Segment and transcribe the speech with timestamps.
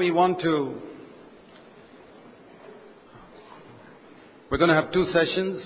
[0.00, 0.80] We want to,
[4.50, 5.62] we're going to have two sessions.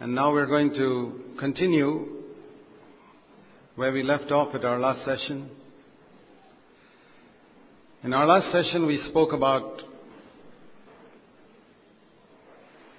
[0.00, 2.24] And now we're going to continue
[3.76, 5.50] where we left off at our last session.
[8.02, 9.80] In our last session, we spoke about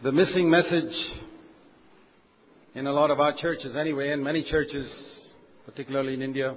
[0.04, 0.96] the missing message
[2.76, 4.90] in a lot of our churches anyway, in many churches,
[5.66, 6.56] particularly in India,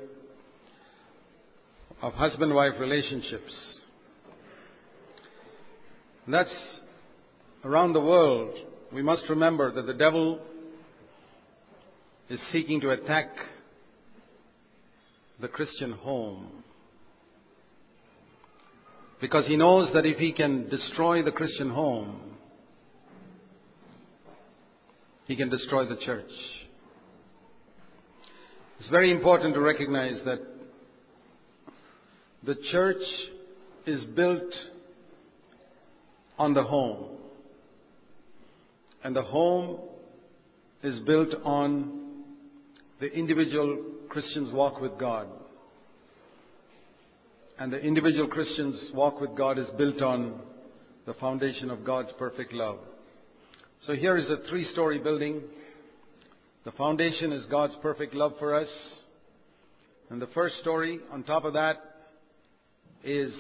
[2.05, 3.51] of husband wife relationships.
[6.27, 6.55] And that's
[7.65, 8.55] around the world.
[8.93, 10.39] We must remember that the devil
[12.29, 13.29] is seeking to attack
[15.41, 16.63] the Christian home.
[19.19, 22.21] Because he knows that if he can destroy the Christian home,
[25.25, 26.31] he can destroy the church.
[28.79, 30.54] It's very important to recognize that
[32.45, 33.03] the church
[33.87, 34.53] is built
[36.39, 37.09] on the home.
[39.03, 39.79] And the home
[40.83, 42.23] is built on
[43.01, 45.29] the individual Christian's walk with God.
[47.59, 50.41] And the individual Christian's walk with God is built on
[51.07, 52.79] the foundation of God's perfect love.
[53.87, 55.43] So here is a three story building.
[56.65, 58.69] The foundation is God's perfect love for us.
[60.11, 61.94] And the first story, on top of that,
[63.05, 63.33] is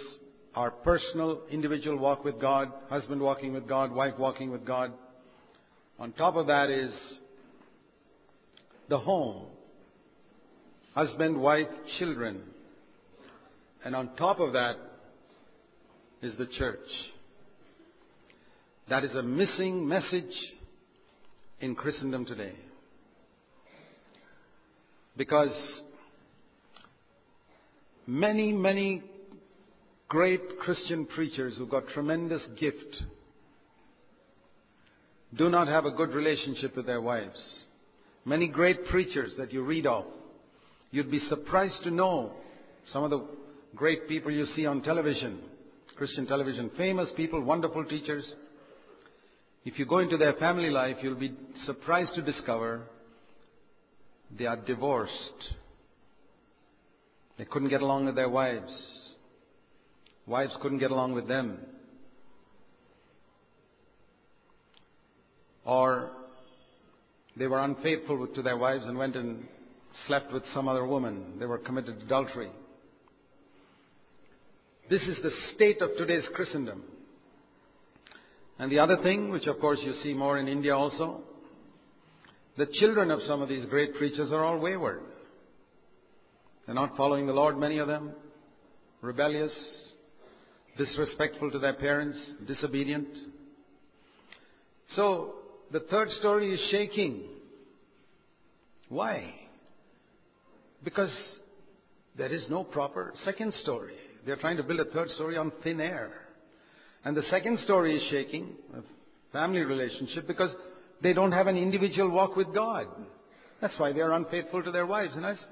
[0.54, 4.92] our personal, individual walk with God, husband walking with God, wife walking with God.
[5.98, 6.92] On top of that is
[8.88, 9.46] the home,
[10.94, 11.66] husband, wife,
[11.98, 12.42] children.
[13.84, 14.76] And on top of that
[16.22, 16.78] is the church.
[18.88, 20.34] That is a missing message
[21.60, 22.52] in Christendom today.
[25.16, 25.52] Because
[28.06, 29.02] many, many
[30.08, 32.96] great Christian preachers who've got tremendous gift
[35.36, 37.40] do not have a good relationship with their wives.
[38.24, 40.04] Many great preachers that you read of,
[40.90, 42.32] you'd be surprised to know
[42.92, 43.26] some of the
[43.74, 45.40] great people you see on television,
[45.96, 48.24] Christian television, famous people, wonderful teachers.
[49.64, 51.34] If you go into their family life, you'll be
[51.66, 52.82] surprised to discover
[54.38, 55.12] they are divorced.
[57.38, 58.72] They couldn't get along with their wives.
[60.26, 61.58] Wives couldn't get along with them.
[65.64, 66.10] Or
[67.36, 69.46] they were unfaithful to their wives and went and
[70.06, 71.38] slept with some other woman.
[71.38, 72.50] They were committed adultery.
[74.90, 76.82] This is the state of today's Christendom.
[78.58, 81.22] And the other thing, which of course you see more in India also,
[82.56, 85.02] the children of some of these great preachers are all wayward.
[86.66, 88.12] They're not following the Lord, many of them,
[89.00, 89.52] rebellious,
[90.76, 93.08] disrespectful to their parents, disobedient.
[94.96, 95.34] So,
[95.72, 97.22] the third story is shaking.
[98.88, 99.34] Why?
[100.82, 101.10] Because
[102.16, 103.94] there is no proper second story.
[104.26, 106.10] They're trying to build a third story on thin air.
[107.04, 108.82] And the second story is shaking, a
[109.32, 110.50] family relationship, because
[111.02, 112.86] they don't have an individual walk with God.
[113.60, 115.50] That's why they are unfaithful to their wives and husbands.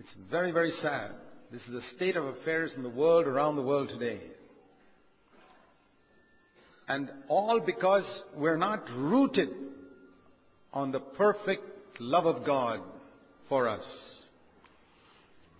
[0.00, 1.12] It's very, very sad.
[1.54, 4.18] This is the state of affairs in the world, around the world today.
[6.88, 8.02] And all because
[8.36, 9.50] we're not rooted
[10.72, 11.62] on the perfect
[12.00, 12.80] love of God
[13.48, 13.84] for us.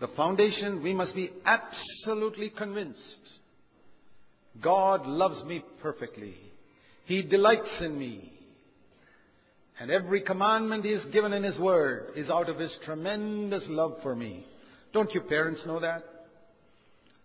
[0.00, 2.98] The foundation, we must be absolutely convinced
[4.60, 6.34] God loves me perfectly.
[7.04, 8.32] He delights in me.
[9.78, 13.98] And every commandment He has given in His Word is out of His tremendous love
[14.02, 14.44] for me.
[14.94, 16.04] Don't you parents know that?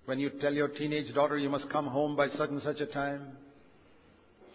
[0.05, 2.87] When you tell your teenage daughter you must come home by such and such a
[2.87, 3.37] time,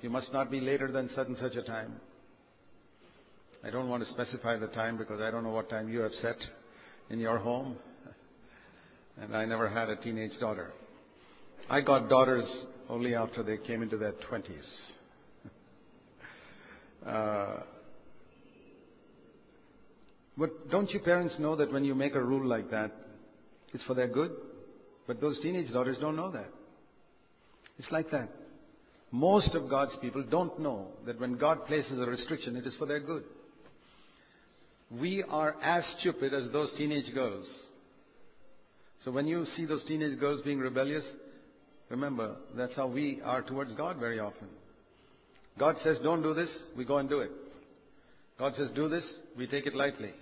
[0.03, 1.93] you must not be later than such and such a time.
[3.65, 6.11] I don't want to specify the time because I don't know what time you have
[6.21, 6.37] set
[7.09, 7.77] in your home.
[9.17, 10.73] And I never had a teenage daughter.
[11.71, 12.45] I got daughters
[12.89, 14.43] only after they came into their 20s.
[17.07, 17.61] Uh,
[20.37, 22.93] but don't you parents know that when you make a rule like that,
[23.75, 24.31] it's for their good?
[25.07, 26.49] But those teenage daughters don't know that.
[27.79, 28.31] It's like that.
[29.11, 32.87] Most of God's people don't know that when God places a restriction, it is for
[32.87, 33.25] their good.
[34.91, 37.47] We are as stupid as those teenage girls.
[39.05, 41.05] So when you see those teenage girls being rebellious,
[41.91, 44.49] remember, that's how we are towards God very often.
[45.59, 47.31] God says, don't do this, we go and do it.
[48.39, 49.05] God says, do this,
[49.37, 50.13] we take it lightly.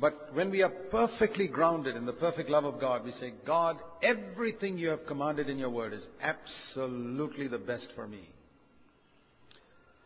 [0.00, 3.78] But when we are perfectly grounded in the perfect love of God, we say, God,
[4.02, 8.28] everything you have commanded in your word is absolutely the best for me.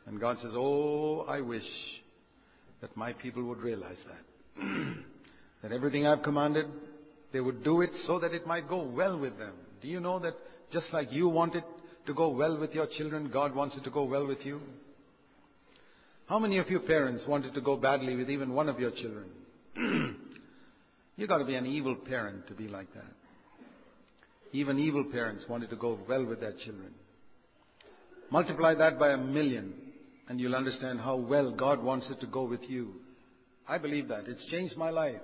[0.06, 1.64] And God says, Oh, I wish
[2.80, 4.64] that my people would realize that.
[5.62, 6.66] that everything I've commanded,
[7.32, 9.54] they would do it so that it might go well with them.
[9.82, 10.34] Do you know that
[10.72, 11.64] just like you want it
[12.06, 14.60] to go well with your children, God wants it to go well with you?
[16.26, 18.92] How many of you parents want it to go badly with even one of your
[18.92, 19.26] children?
[19.76, 23.12] You've got to be an evil parent to be like that.
[24.52, 26.92] Even evil parents want it to go well with their children.
[28.30, 29.72] Multiply that by a million,
[30.28, 32.94] and you'll understand how well God wants it to go with you.
[33.68, 34.26] I believe that.
[34.26, 35.20] It's changed my life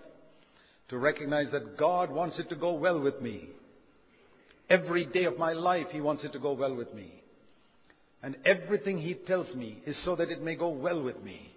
[0.89, 3.49] to recognize that God wants it to go well with me.
[4.69, 7.13] Every day of my life, He wants it to go well with me.
[8.23, 11.53] And everything He tells me is so that it may go well with me.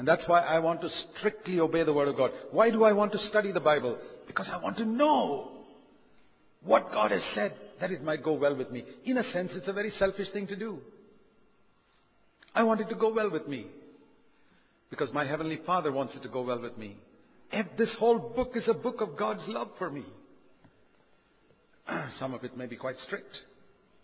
[0.00, 0.88] And that's why I want to
[1.18, 2.30] strictly obey the Word of God.
[2.52, 3.98] Why do I want to study the Bible?
[4.26, 5.50] Because I want to know
[6.64, 7.52] what God has said
[7.82, 8.82] that it might go well with me.
[9.04, 10.78] In a sense, it's a very selfish thing to do.
[12.54, 13.66] I want it to go well with me.
[14.88, 16.96] Because my Heavenly Father wants it to go well with me.
[17.52, 20.04] If this whole book is a book of God's love for me.
[22.18, 23.36] Some of it may be quite strict.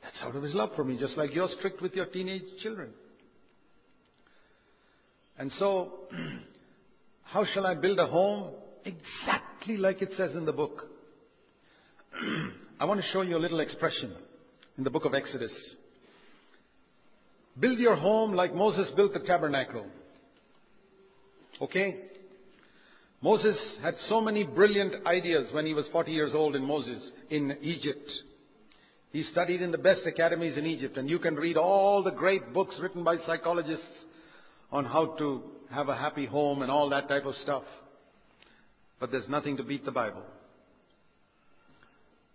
[0.02, 2.90] That's out of His love for me, just like you're strict with your teenage children.
[5.38, 5.92] And so,
[7.24, 8.52] how shall I build a home?
[8.84, 10.86] Exactly like it says in the book.
[12.80, 14.14] I want to show you a little expression
[14.78, 15.52] in the book of Exodus.
[17.58, 19.86] Build your home like Moses built the tabernacle.
[21.60, 21.96] Okay?
[23.22, 27.56] Moses had so many brilliant ideas when he was 40 years old in Moses, in
[27.62, 28.10] Egypt.
[29.10, 32.52] He studied in the best academies in Egypt, and you can read all the great
[32.52, 33.84] books written by psychologists
[34.70, 37.64] on how to have a happy home and all that type of stuff.
[39.00, 40.22] But there's nothing to beat the Bible.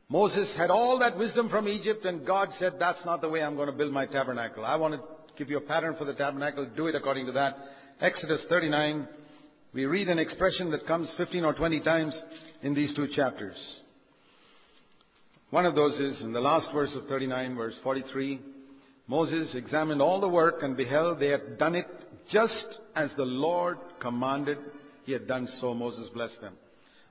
[0.10, 3.56] Moses had all that wisdom from Egypt, and God said, That's not the way I'm
[3.56, 4.66] going to build my tabernacle.
[4.66, 5.02] I want to
[5.38, 6.68] give you a pattern for the tabernacle.
[6.76, 7.58] Do it according to that.
[8.02, 9.08] Exodus 39,
[9.74, 12.14] we read an expression that comes 15 or 20 times
[12.62, 13.56] in these two chapters.
[15.50, 18.42] One of those is in the last verse of 39, verse 43.
[19.08, 21.88] Moses examined all the work and beheld they had done it
[22.32, 24.58] just as the Lord commanded.
[25.06, 25.74] He had done so.
[25.74, 26.54] Moses blessed them.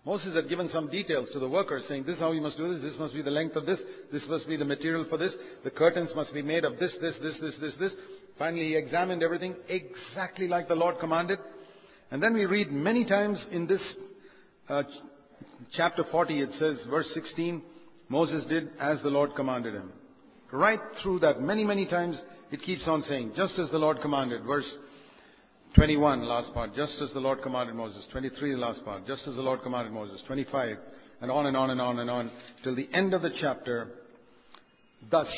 [0.06, 2.72] Moses had given some details to the workers saying, this is how you must do
[2.72, 3.78] this, this must be the length of this,
[4.10, 7.14] this must be the material for this, the curtains must be made of this, this,
[7.22, 7.92] this, this, this, this.
[8.38, 11.38] Finally, he examined everything exactly like the Lord commanded.
[12.10, 13.82] And then we read many times in this
[14.70, 14.84] uh,
[15.74, 17.62] chapter 40, it says, verse 16,
[18.08, 19.92] Moses did as the Lord commanded him.
[20.50, 22.18] Right through that, many, many times,
[22.50, 24.44] it keeps on saying, just as the Lord commanded.
[24.44, 24.64] Verse
[25.74, 28.04] 21, last part, just as the Lord commanded Moses.
[28.10, 30.20] 23, the last part, just as the Lord commanded Moses.
[30.26, 30.76] 25,
[31.20, 32.30] and on and on and on and on,
[32.64, 33.88] till the end of the chapter.
[35.10, 35.28] Thus,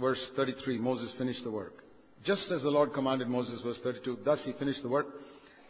[0.00, 1.74] verse 33, Moses finished the work.
[2.24, 5.06] Just as the Lord commanded Moses, verse 32, thus he finished the work.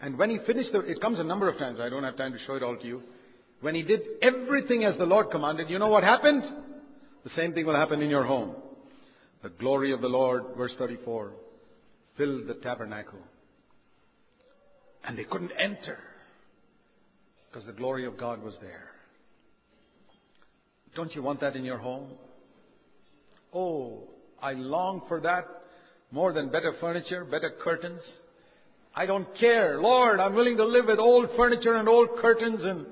[0.01, 2.33] And when he finished the, it comes a number of times, I don't have time
[2.33, 3.03] to show it all to you.
[3.61, 6.45] When he did everything as the Lord commanded, you know what happened?
[7.25, 8.55] The same thing will happen in your home.
[9.43, 11.33] The glory of the Lord, verse 34,
[12.17, 13.19] filled the tabernacle.
[15.09, 15.99] And they couldn't enter
[17.49, 18.91] because the glory of God was there.
[20.95, 22.11] Don't you want that in your home?
[23.55, 24.03] Oh,
[24.43, 25.47] I long for that
[26.11, 28.03] more than better furniture, better curtains.
[28.95, 29.81] I don't care.
[29.81, 32.85] Lord, I'm willing to live with old furniture and old curtains and,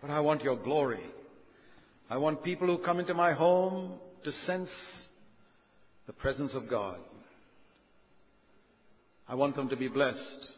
[0.00, 1.04] but I want your glory.
[2.08, 3.92] I want people who come into my home
[4.24, 4.70] to sense
[6.06, 6.96] the presence of God.
[9.28, 10.57] I want them to be blessed.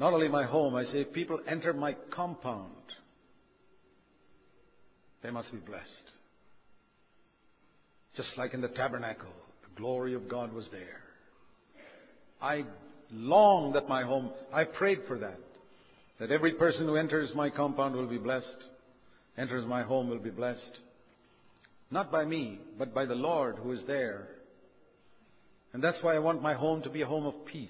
[0.00, 2.72] Not only my home, I say people enter my compound,
[5.22, 5.84] they must be blessed.
[8.16, 9.28] Just like in the tabernacle,
[9.62, 11.02] the glory of God was there.
[12.40, 12.64] I
[13.12, 15.38] long that my home, I prayed for that.
[16.18, 18.46] That every person who enters my compound will be blessed,
[19.36, 20.78] enters my home will be blessed.
[21.90, 24.28] Not by me, but by the Lord who is there.
[25.74, 27.68] And that's why I want my home to be a home of peace.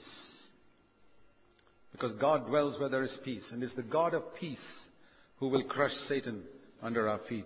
[1.92, 4.58] Because God dwells where there is peace, and is the God of peace
[5.38, 6.42] who will crush Satan
[6.82, 7.44] under our feet.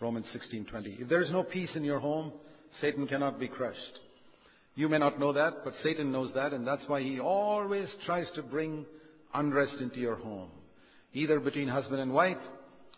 [0.00, 1.00] Romans 16:20.
[1.00, 2.32] If there is no peace in your home,
[2.80, 4.00] Satan cannot be crushed.
[4.74, 8.30] You may not know that, but Satan knows that, and that's why he always tries
[8.32, 8.84] to bring
[9.32, 10.50] unrest into your home,
[11.12, 12.42] either between husband and wife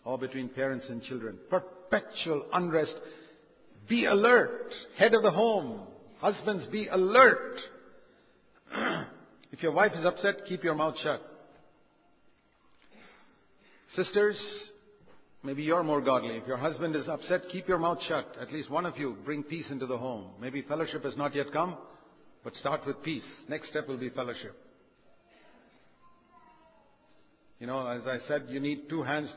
[0.03, 2.95] or between parents and children perpetual unrest.
[3.87, 4.73] Be alert.
[4.97, 5.81] Head of the home.
[6.19, 7.59] Husbands, be alert.
[9.57, 11.19] If your wife is upset, keep your mouth shut.
[13.95, 14.37] Sisters,
[15.41, 16.37] maybe you're more godly.
[16.37, 18.35] If your husband is upset, keep your mouth shut.
[18.39, 20.27] At least one of you bring peace into the home.
[20.39, 21.75] Maybe fellowship has not yet come,
[22.43, 23.23] but start with peace.
[23.49, 24.55] Next step will be fellowship.
[27.59, 29.33] You know, as I said, you need two hands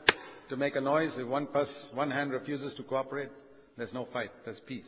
[0.49, 1.09] to make a noise.
[1.17, 1.47] If one,
[1.95, 3.29] one hand refuses to cooperate,
[3.75, 4.85] there's no fight, there's peace.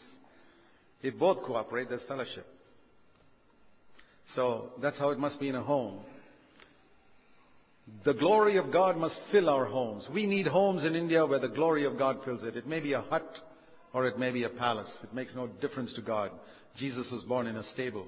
[1.01, 2.45] If both cooperate, there's fellowship.
[4.35, 5.99] So that's how it must be in a home.
[8.05, 10.05] The glory of God must fill our homes.
[10.13, 12.55] We need homes in India where the glory of God fills it.
[12.55, 13.27] It may be a hut
[13.93, 14.89] or it may be a palace.
[15.03, 16.31] It makes no difference to God.
[16.77, 18.07] Jesus was born in a stable.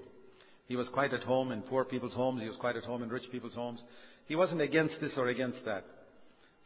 [0.68, 2.42] He was quite at home in poor people's homes.
[2.42, 3.82] He was quite at home in rich people's homes.
[4.28, 5.86] He wasn't against this or against that.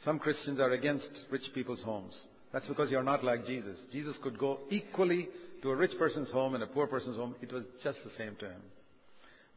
[0.05, 2.13] Some Christians are against rich people's homes.
[2.53, 3.77] That's because you're not like Jesus.
[3.91, 5.27] Jesus could go equally
[5.61, 7.35] to a rich person's home and a poor person's home.
[7.41, 8.61] It was just the same to him.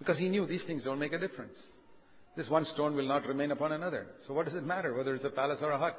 [0.02, 1.54] Because he knew these things don't make a difference.
[2.37, 4.09] This one stone will not remain upon another.
[4.26, 5.97] So what does it matter whether it's a palace or a hut?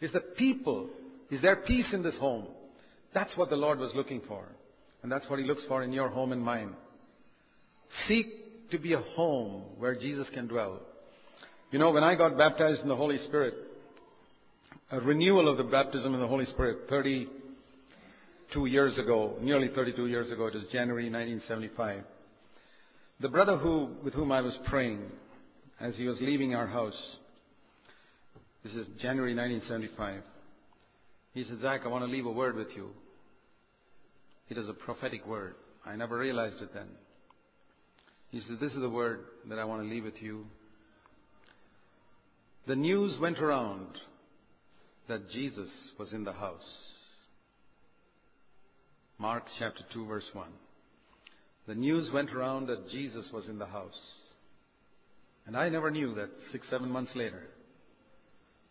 [0.00, 0.88] Is the people,
[1.30, 2.46] is there peace in this home?
[3.14, 4.48] That's what the Lord was looking for.
[5.04, 6.74] And that's what He looks for in your home and mine.
[8.08, 10.80] Seek to be a home where Jesus can dwell.
[11.70, 13.54] You know, when I got baptized in the Holy Spirit,
[14.90, 20.32] a renewal of the baptism in the Holy Spirit 32 years ago, nearly 32 years
[20.32, 22.02] ago, it was January 1975.
[23.20, 25.00] The brother who, with whom I was praying,
[25.80, 26.94] as he was leaving our house.
[28.62, 30.22] This is January 1975.
[31.34, 32.90] He said, Zac, I want to leave a word with you.
[34.48, 35.54] It is a prophetic word.
[35.84, 36.88] I never realized it then.
[38.30, 40.46] He said, This is the word that I want to leave with you.
[42.66, 43.86] The news went around
[45.08, 46.60] that Jesus was in the house.
[49.18, 50.48] Mark chapter 2, verse 1.
[51.66, 53.92] The news went around that Jesus was in the house.
[55.46, 57.42] And I never knew that six, seven months later,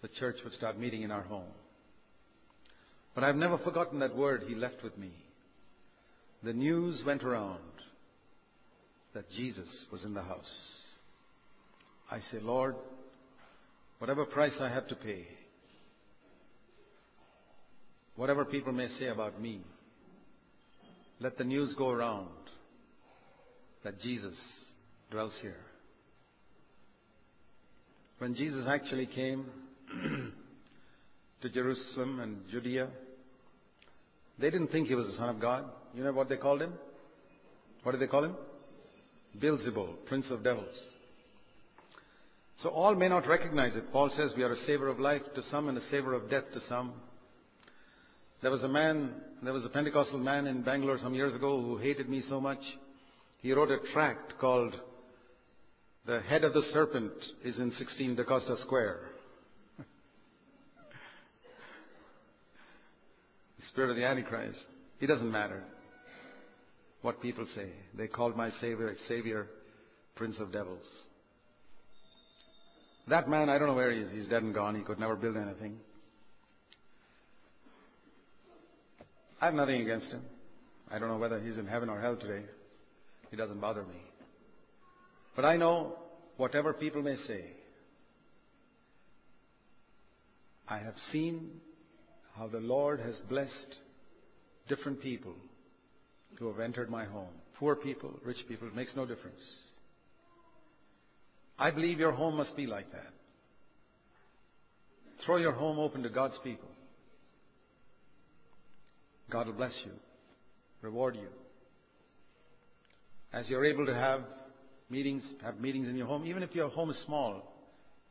[0.02, 1.52] the church would start meeting in our home.
[3.14, 5.12] But I've never forgotten that word he left with me.
[6.44, 7.60] The news went around
[9.14, 10.44] that Jesus was in the house.
[12.12, 12.76] I say, Lord,
[14.00, 15.28] whatever price I have to pay,
[18.16, 19.62] whatever people may say about me,
[21.20, 22.28] let the news go around
[23.86, 24.36] that Jesus
[25.12, 25.56] dwells here.
[28.18, 29.46] When Jesus actually came
[31.42, 32.88] to Jerusalem and Judea,
[34.40, 35.66] they didn't think he was the Son of God.
[35.94, 36.74] You know what they called him?
[37.84, 38.36] What did they call him?
[39.40, 40.76] Beelzebul, Prince of Devils.
[42.64, 43.92] So all may not recognize it.
[43.92, 46.46] Paul says we are a savor of life to some and a savor of death
[46.54, 46.94] to some.
[48.42, 49.12] There was a man,
[49.44, 52.60] there was a Pentecostal man in Bangalore some years ago who hated me so much.
[53.46, 54.74] He wrote a tract called
[56.08, 59.02] the head of the serpent is in 16 DaCosta Square.
[59.78, 59.86] the
[63.72, 64.58] spirit of the Antichrist.
[65.00, 65.62] It doesn't matter
[67.04, 67.70] what people say.
[67.96, 69.46] They called my Savior, Savior,
[70.16, 70.82] Prince of Devils.
[73.10, 74.12] That man, I don't know where he is.
[74.12, 74.74] He's dead and gone.
[74.74, 75.78] He could never build anything.
[79.40, 80.24] I have nothing against him.
[80.90, 82.46] I don't know whether he's in heaven or hell today.
[83.36, 84.02] It doesn't bother me.
[85.36, 85.98] But I know
[86.38, 87.44] whatever people may say,
[90.70, 91.50] I have seen
[92.38, 93.76] how the Lord has blessed
[94.70, 95.34] different people
[96.40, 97.34] who have entered my home.
[97.60, 99.42] Poor people, rich people, it makes no difference.
[101.60, 103.12] I believe your home must be like that.
[105.26, 106.70] Throw your home open to God's people.
[109.30, 109.92] God will bless you,
[110.82, 111.28] reward you.
[113.36, 114.22] As you're able to have
[114.90, 117.54] meetings, have meetings in your home, even if your home is small,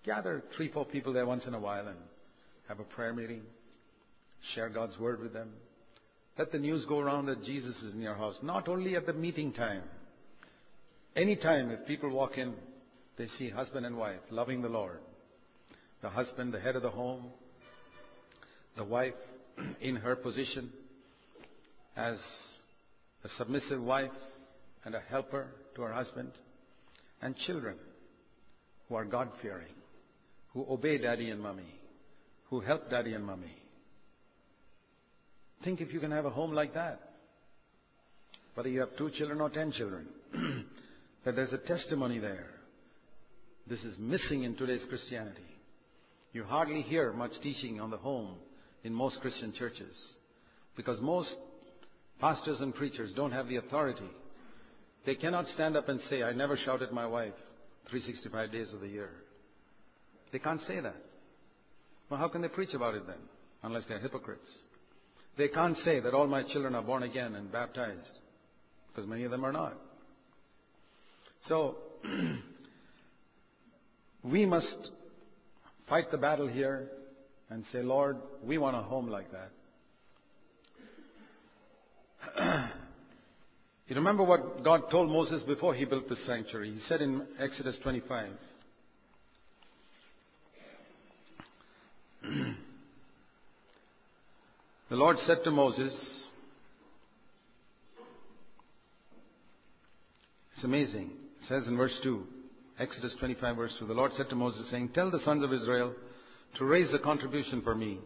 [0.04, 1.96] gather three, four people there once in a while and
[2.68, 3.40] have a prayer meeting.
[4.54, 5.48] Share God's word with them.
[6.38, 9.14] Let the news go around that Jesus is in your house, not only at the
[9.14, 9.80] meeting time.
[11.16, 12.52] Any time, if people walk in,
[13.16, 14.98] they see husband and wife loving the Lord.
[16.02, 17.28] The husband, the head of the home,
[18.76, 19.14] the wife
[19.80, 20.70] in her position
[21.96, 22.16] as
[23.24, 24.10] a submissive wife
[24.84, 26.30] and a helper to her husband,
[27.22, 27.76] and children
[28.88, 29.72] who are God fearing,
[30.52, 31.80] who obey daddy and mommy,
[32.50, 33.56] who help daddy and mommy.
[35.64, 37.00] Think if you can have a home like that.
[38.54, 40.06] Whether you have two children or ten children,
[41.24, 42.50] that there's a testimony there.
[43.66, 45.40] This is missing in today's Christianity.
[46.32, 48.34] You hardly hear much teaching on the home
[48.84, 49.96] in most Christian churches
[50.76, 51.34] because most
[52.20, 54.08] pastors and preachers don't have the authority
[55.06, 57.34] they cannot stand up and say, I never shouted at my wife.
[57.90, 59.10] 365 days of the year.
[60.32, 60.96] They can't say that.
[62.08, 63.18] Well, how can they preach about it then?
[63.62, 64.48] Unless they're hypocrites.
[65.36, 68.18] They can't say that all my children are born again and baptized,
[68.88, 69.76] because many of them are not.
[71.48, 71.76] So,
[74.24, 74.90] we must
[75.88, 76.88] fight the battle here
[77.50, 79.26] and say, Lord, we want a home like
[82.36, 82.70] that.
[83.88, 86.72] you remember what God told Moses before he built the sanctuary?
[86.72, 88.30] He said in Exodus 25,
[94.88, 95.92] the Lord said to Moses,
[100.54, 101.10] it's amazing.
[101.42, 102.24] It says in verse 2,
[102.78, 105.92] Exodus 25, verse 2, the Lord said to Moses, saying, Tell the sons of Israel
[106.56, 107.98] to raise a contribution for me.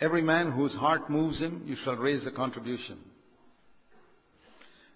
[0.00, 2.98] Every man whose heart moves him, you shall raise a contribution.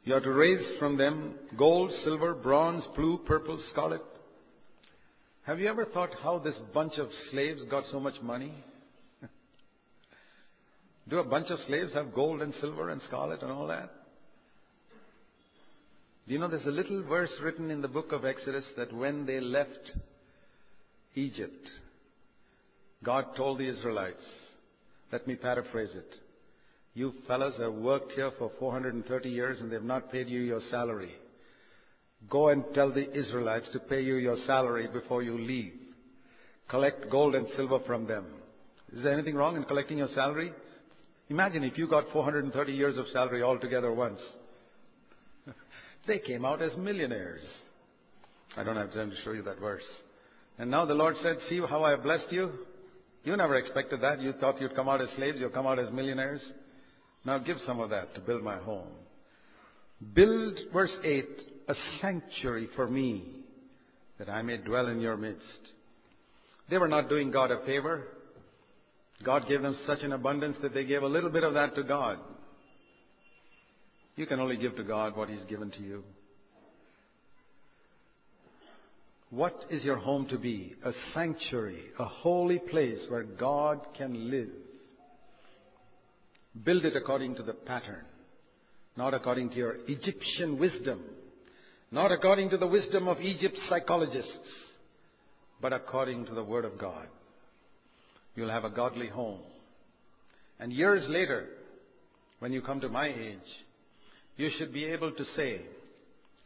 [0.06, 4.02] You are to raise from them gold, silver, bronze, blue, purple, scarlet.
[5.42, 8.54] Have you ever thought how this bunch of slaves got so much money?
[11.08, 13.90] Do a bunch of slaves have gold and silver and scarlet and all that?
[16.28, 19.26] Do you know there's a little verse written in the book of Exodus that when
[19.26, 19.90] they left
[21.16, 21.68] Egypt,
[23.02, 24.22] God told the Israelites,
[25.10, 26.14] let me paraphrase it.
[26.96, 31.14] You fellows have worked here for 430 years and they've not paid you your salary.
[32.30, 35.74] Go and tell the Israelites to pay you your salary before you leave.
[36.70, 38.24] Collect gold and silver from them.
[38.94, 40.54] Is there anything wrong in collecting your salary?
[41.28, 44.20] Imagine if you got 430 years of salary all together once.
[46.06, 47.42] they came out as millionaires.
[48.56, 49.84] I don't have time to show you that verse.
[50.56, 52.52] And now the Lord said, See how I have blessed you?
[53.22, 54.22] You never expected that.
[54.22, 56.40] You thought you'd come out as slaves, you'll come out as millionaires.
[57.26, 58.86] Now give some of that to build my home.
[60.14, 61.26] Build, verse 8,
[61.68, 63.24] a sanctuary for me,
[64.18, 65.42] that I may dwell in your midst.
[66.70, 68.04] They were not doing God a favor.
[69.24, 71.82] God gave them such an abundance that they gave a little bit of that to
[71.82, 72.18] God.
[74.14, 76.04] You can only give to God what He's given to you.
[79.30, 80.76] What is your home to be?
[80.84, 84.48] A sanctuary, a holy place where God can live.
[86.64, 88.04] Build it according to the pattern,
[88.96, 91.00] not according to your Egyptian wisdom,
[91.90, 94.30] not according to the wisdom of Egypt's psychologists,
[95.60, 97.06] but according to the Word of God.
[98.34, 99.40] You'll have a godly home.
[100.58, 101.46] And years later,
[102.38, 103.38] when you come to my age,
[104.36, 105.62] you should be able to say,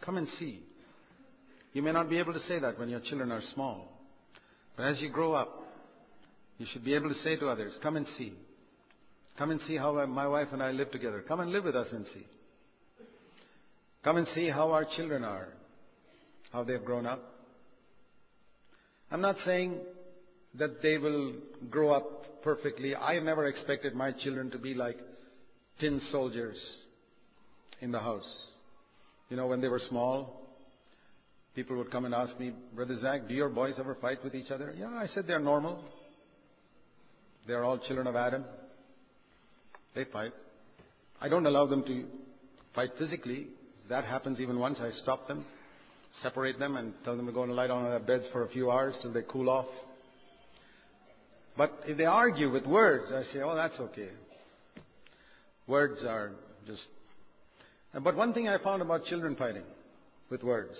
[0.04, 0.62] Come and see.
[1.72, 3.88] You may not be able to say that when your children are small.
[4.76, 5.62] But as you grow up,
[6.58, 8.34] you should be able to say to others, Come and see.
[9.40, 11.24] Come and see how my wife and I live together.
[11.26, 12.26] Come and live with us and see.
[14.04, 15.48] Come and see how our children are,
[16.52, 17.22] how they've grown up.
[19.10, 19.78] I'm not saying
[20.58, 21.32] that they will
[21.70, 22.94] grow up perfectly.
[22.94, 24.98] I never expected my children to be like
[25.80, 26.58] tin soldiers
[27.80, 28.28] in the house.
[29.30, 30.50] You know, when they were small,
[31.54, 34.50] people would come and ask me, Brother Zac, do your boys ever fight with each
[34.50, 34.74] other?
[34.78, 35.82] Yeah, I said they're normal.
[37.46, 38.44] They're all children of Adam.
[39.94, 40.32] They fight.
[41.20, 42.04] I don't allow them to
[42.74, 43.48] fight physically.
[43.88, 44.78] That happens even once.
[44.80, 45.44] I stop them,
[46.22, 48.48] separate them, and tell them to go and lie down on their beds for a
[48.48, 49.66] few hours till they cool off.
[51.56, 54.08] But if they argue with words, I say, oh, that's okay.
[55.66, 56.32] Words are
[56.66, 56.82] just.
[57.92, 59.64] But one thing I found about children fighting
[60.30, 60.76] with words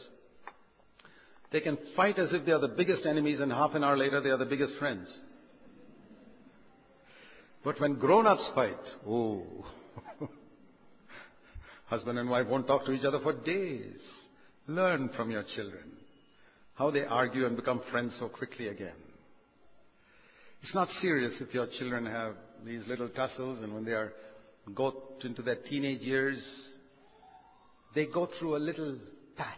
[1.53, 4.21] they can fight as if they are the biggest enemies, and half an hour later,
[4.21, 5.09] they are the biggest friends.
[7.65, 9.45] But when grown ups fight, oh,
[11.87, 13.99] husband and wife won't talk to each other for days.
[14.67, 15.85] Learn from your children
[16.75, 18.97] how they argue and become friends so quickly again.
[20.63, 24.13] It's not serious if your children have these little tussles and when they are
[24.75, 26.39] go into their teenage years,
[27.95, 28.97] they go through a little
[29.37, 29.49] patch,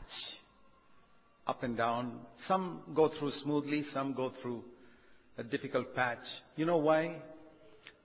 [1.47, 2.21] up and down.
[2.49, 4.65] Some go through smoothly, some go through
[5.39, 6.25] a difficult patch.
[6.57, 7.21] You know why?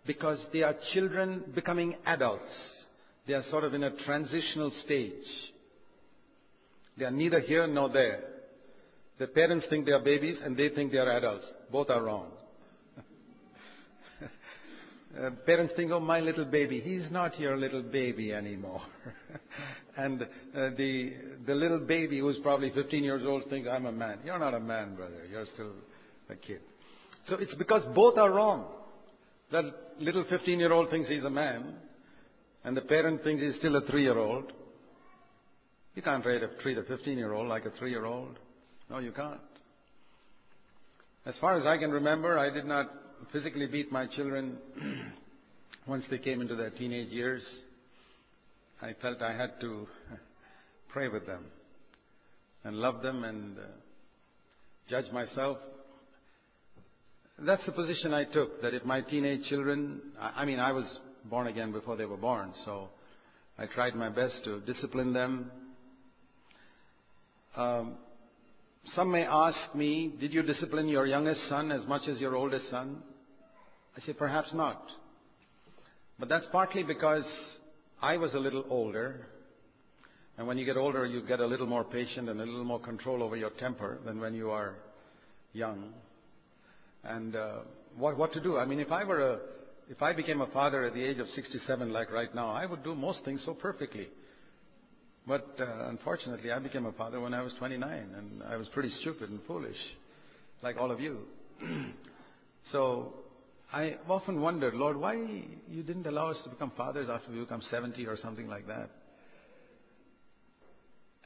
[0.07, 2.49] Because they are children becoming adults.
[3.27, 5.13] They are sort of in a transitional stage.
[6.97, 8.21] They are neither here nor there.
[9.19, 11.45] The parents think they are babies and they think they are adults.
[11.71, 12.31] Both are wrong.
[15.17, 18.81] Uh, parents think, oh, my little baby, he's not your little baby anymore.
[19.97, 20.25] and uh,
[20.77, 21.13] the,
[21.47, 24.19] the little baby who's probably 15 years old thinks, I'm a man.
[24.23, 25.25] You're not a man, brother.
[25.31, 25.71] You're still
[26.29, 26.59] a kid.
[27.29, 28.65] So it's because both are wrong.
[29.51, 29.63] That
[29.99, 31.73] little 15 year old thinks he's a man,
[32.63, 34.51] and the parent thinks he's still a three year old.
[35.95, 38.37] You can't treat a 15 year old like a three year old.
[38.89, 39.39] No, you can't.
[41.25, 42.89] As far as I can remember, I did not
[43.31, 44.57] physically beat my children
[45.87, 47.43] once they came into their teenage years.
[48.81, 49.87] I felt I had to
[50.89, 51.45] pray with them
[52.63, 53.61] and love them and uh,
[54.89, 55.57] judge myself.
[57.39, 60.85] That's the position I took, that if my teenage children, I mean, I was
[61.25, 62.89] born again before they were born, so
[63.59, 65.51] I tried my best to discipline them.
[67.55, 67.97] Um,
[68.95, 72.71] some may ask me, Did you discipline your youngest son as much as your oldest
[72.71, 73.03] son?
[73.95, 74.81] I say, Perhaps not.
[76.17, 77.25] But that's partly because
[78.01, 79.27] I was a little older.
[80.39, 82.79] And when you get older, you get a little more patient and a little more
[82.79, 84.75] control over your temper than when you are
[85.53, 85.93] young.
[87.07, 87.59] And uh,
[87.97, 88.57] what, to do?
[88.57, 89.39] I mean, if I were a
[89.89, 92.83] if I became a father at the age of 67, like right now, I would
[92.83, 94.09] do most things so perfectly.
[95.25, 98.91] But uh, unfortunately, I became a father when I was 29, and I was pretty
[99.01, 99.77] stupid and foolish,
[100.61, 101.19] like all of you.
[102.71, 103.13] so
[103.71, 107.61] I often wondered, Lord, why you didn't allow us to become fathers after we become
[107.69, 108.89] 70 or something like that?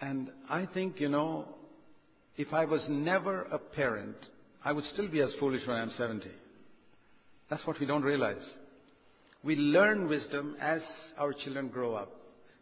[0.02, 1.48] And I think, you know,
[2.38, 4.18] if I was never a parent,
[4.64, 6.30] I would still be as foolish when I'm 70.
[7.50, 8.44] That's what we don't realize.
[9.44, 10.82] We learn wisdom as
[11.18, 12.12] our children grow up.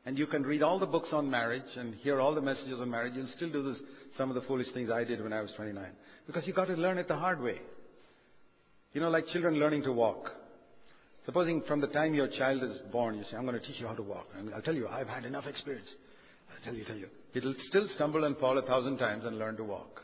[0.06, 2.90] And you can read all the books on marriage and hear all the messages on
[2.90, 3.14] marriage.
[3.16, 3.82] You'll still do this,
[4.18, 5.86] some of the foolish things I did when I was 29.
[6.26, 7.60] Because you've got to learn it the hard way.
[8.94, 10.32] You know, like children learning to walk.
[11.26, 13.88] Supposing from the time your child is born, you say, I'm going to teach you
[13.88, 14.28] how to walk.
[14.38, 15.90] And I'll tell you, I've had enough experience.
[16.50, 17.08] I'll tell you, tell you.
[17.34, 20.02] It'll still stumble and fall a thousand times and learn to walk.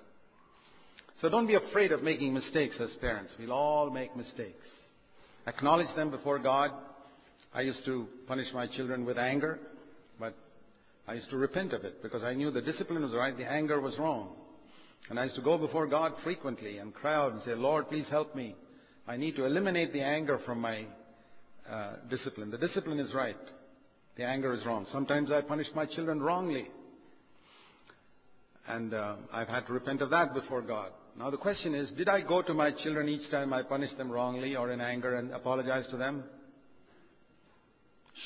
[1.21, 3.31] So don't be afraid of making mistakes as parents.
[3.39, 4.65] We'll all make mistakes.
[5.47, 6.71] Acknowledge them before God.
[7.53, 9.59] I used to punish my children with anger,
[10.19, 10.35] but
[11.07, 13.79] I used to repent of it because I knew the discipline was right, the anger
[13.79, 14.29] was wrong.
[15.09, 18.07] And I used to go before God frequently and cry out and say, Lord, please
[18.09, 18.55] help me.
[19.07, 20.85] I need to eliminate the anger from my
[21.69, 22.49] uh, discipline.
[22.49, 23.37] The discipline is right.
[24.17, 24.87] The anger is wrong.
[24.91, 26.67] Sometimes I punish my children wrongly.
[28.67, 30.89] And uh, I've had to repent of that before God.
[31.17, 34.11] Now the question is, did I go to my children each time I punished them
[34.11, 36.23] wrongly or in anger and apologize to them?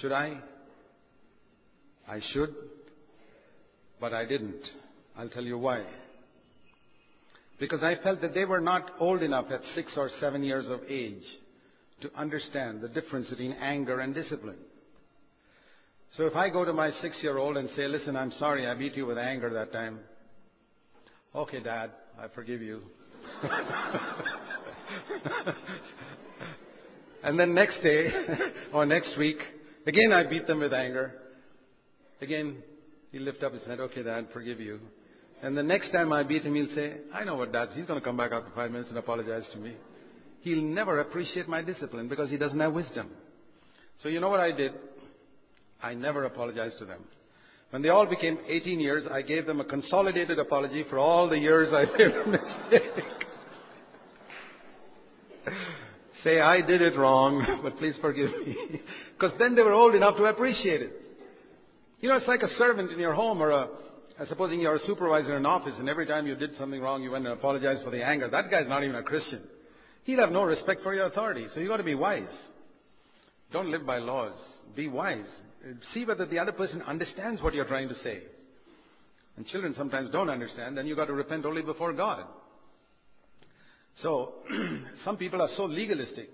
[0.02, 0.40] Should I?
[2.08, 2.54] I should,
[4.02, 4.62] but I didn't.
[5.16, 5.84] I'll tell you why.
[7.60, 10.80] Because I felt that they were not old enough at six or seven years of
[10.90, 11.24] age
[12.02, 14.58] to understand the difference between anger and discipline.
[16.18, 18.74] So if I go to my six year old and say, listen, I'm sorry I
[18.74, 20.00] beat you with anger that time.
[21.36, 22.82] Okay, Dad, I forgive you.
[27.24, 28.10] and then next day
[28.74, 29.38] or next week,
[29.86, 31.14] again I beat them with anger.
[32.22, 32.58] Again,
[33.12, 34.80] he'll lift up his head, okay, Dad, forgive you.
[35.44, 38.00] And the next time I beat him, he'll say, I know what Dad's, he's going
[38.00, 39.76] to come back after five minutes and apologize to me.
[40.42, 43.12] He'll never appreciate my discipline because he doesn't have wisdom.
[44.02, 44.74] So you know what I did?
[45.82, 47.04] I never apologized to them.
[47.72, 51.38] When they all became 18 years, I gave them a consolidated apology for all the
[51.38, 53.04] years I made a mistake.
[56.24, 58.82] Say, I did it wrong, but please forgive me.
[59.20, 60.94] Because then they were old enough to appreciate it.
[62.00, 63.68] You know, it's like a servant in your home or a,
[64.30, 67.12] supposing you're a supervisor in an office and every time you did something wrong, you
[67.12, 68.30] went and apologized for the anger.
[68.30, 69.42] That guy's not even a Christian.
[70.06, 71.48] He'll have no respect for your authority.
[71.54, 72.32] So you got to be wise.
[73.52, 74.36] Don't live by laws.
[74.74, 75.28] Be wise
[75.94, 78.22] see whether the other person understands what you're trying to say.
[79.38, 82.26] And children sometimes don't understand, then you've got to repent only before God.
[84.02, 84.34] So,
[85.06, 86.30] some people are so legalistic.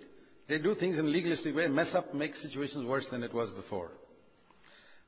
[0.48, 3.50] They do things in a legalistic way, mess up, make situations worse than it was
[3.52, 3.92] before.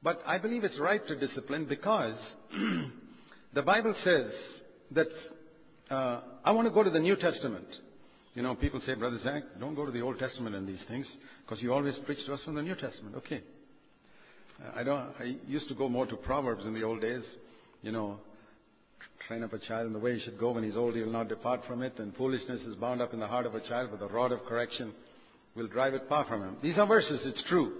[0.01, 2.15] But I believe it's right to discipline because
[3.53, 4.31] the Bible says
[4.91, 5.07] that
[5.89, 7.67] uh, I want to go to the New Testament.
[8.33, 11.07] You know, people say, Brother Zac, don't go to the Old Testament in these things
[11.45, 13.15] because you always preach to us from the New Testament.
[13.15, 13.41] Okay.
[14.75, 15.11] I don't.
[15.19, 17.23] I used to go more to Proverbs in the old days.
[17.81, 18.17] You know,
[19.27, 20.51] train up a child in the way he should go.
[20.51, 21.99] When he's old, he will not depart from it.
[21.99, 24.43] And foolishness is bound up in the heart of a child, but the rod of
[24.45, 24.93] correction
[25.55, 26.57] will drive it far from him.
[26.61, 27.21] These are verses.
[27.23, 27.73] It's true.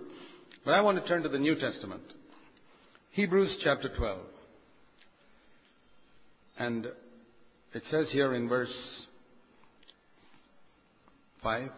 [0.66, 2.04] But I want to turn to the New Testament.
[3.12, 4.20] Hebrews chapter 12.
[6.60, 6.88] And
[7.74, 8.74] it says here in verse
[11.44, 11.70] 5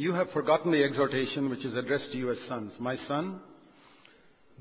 [0.00, 2.72] you have forgotten the exhortation which is addressed to you as sons.
[2.78, 3.40] My son,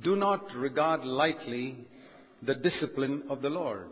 [0.03, 1.87] do not regard lightly
[2.41, 3.89] the discipline of the Lord,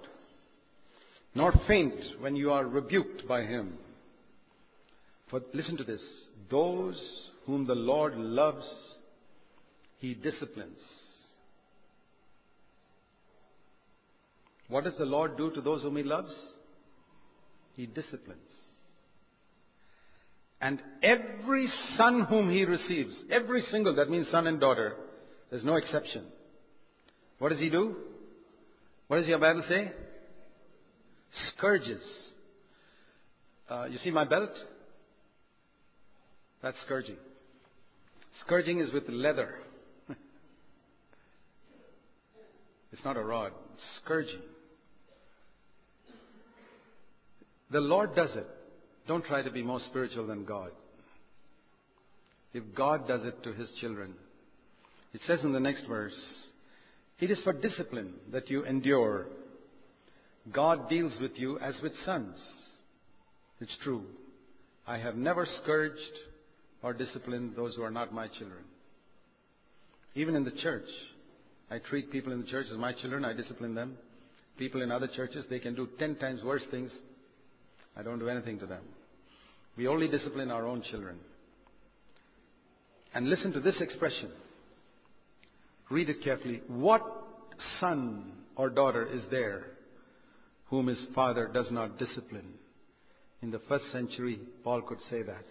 [1.35, 3.77] nor faint when you are rebuked by him.
[5.29, 6.01] For listen to this
[6.49, 6.97] those
[7.45, 8.65] whom the Lord loves,
[9.99, 10.79] he disciplines.
[14.69, 16.33] What does the Lord do to those whom He loves?
[17.75, 18.46] He disciplines.
[20.59, 24.95] And every son whom He receives, every single, that means son and daughter,
[25.49, 26.25] there's no exception.
[27.39, 27.95] What does He do?
[29.07, 29.91] What does your Bible say?
[31.55, 32.01] Scourges.
[33.69, 34.49] Uh, you see my belt?
[36.63, 37.17] That's scourging.
[38.45, 39.55] Scourging is with leather.
[42.91, 43.51] it's not a rod.
[44.03, 44.41] Scourging.
[47.69, 48.47] The Lord does it.
[49.07, 50.71] Don't try to be more spiritual than God.
[52.53, 54.13] If God does it to His children,
[55.13, 56.13] it says in the next verse,
[57.19, 59.27] it is for discipline that you endure.
[60.51, 62.37] God deals with you as with sons.
[63.59, 64.03] It's true.
[64.85, 65.97] I have never scourged
[66.83, 68.63] or disciplined those who are not my children.
[70.15, 70.87] Even in the church,
[71.69, 73.97] I treat people in the church as my children, I discipline them.
[74.57, 76.91] People in other churches, they can do ten times worse things.
[77.95, 78.83] I don't do anything to them.
[79.77, 81.17] We only discipline our own children.
[83.13, 84.31] And listen to this expression.
[85.89, 86.61] Read it carefully.
[86.67, 87.03] What
[87.79, 89.67] son or daughter is there
[90.65, 92.53] whom his father does not discipline?
[93.41, 95.45] In the first century, Paul could say that.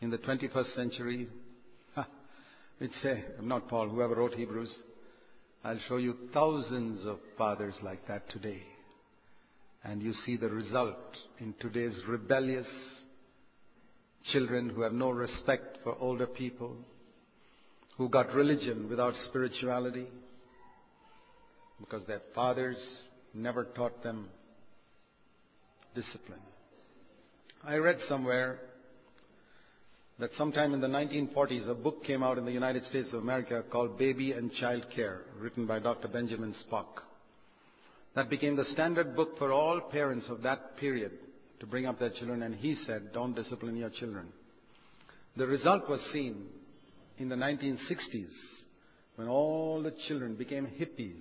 [0.00, 1.28] In the 21st century,
[2.80, 4.72] it's say, not Paul, whoever wrote Hebrews,
[5.64, 8.62] I'll show you thousands of fathers like that today.
[9.84, 10.96] And you see the result
[11.38, 12.66] in today's rebellious
[14.32, 16.76] children who have no respect for older people,
[17.96, 20.06] who got religion without spirituality,
[21.80, 22.76] because their fathers
[23.34, 24.28] never taught them
[25.94, 26.40] discipline.
[27.64, 28.60] I read somewhere
[30.18, 33.64] that sometime in the 1940s a book came out in the United States of America
[33.70, 36.08] called Baby and Child Care, written by Dr.
[36.08, 37.02] Benjamin Spock.
[38.14, 41.12] That became the standard book for all parents of that period
[41.60, 44.28] to bring up their children, and he said, Don't discipline your children.
[45.36, 46.46] The result was seen
[47.18, 48.30] in the 1960s
[49.16, 51.20] when all the children became hippies.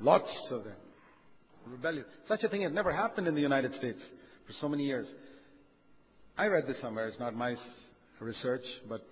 [0.00, 0.76] Lots of them.
[1.66, 2.06] Rebellious.
[2.28, 3.98] Such a thing had never happened in the United States
[4.46, 5.06] for so many years.
[6.38, 7.08] I read this somewhere.
[7.08, 7.56] It's not my
[8.20, 9.04] research, but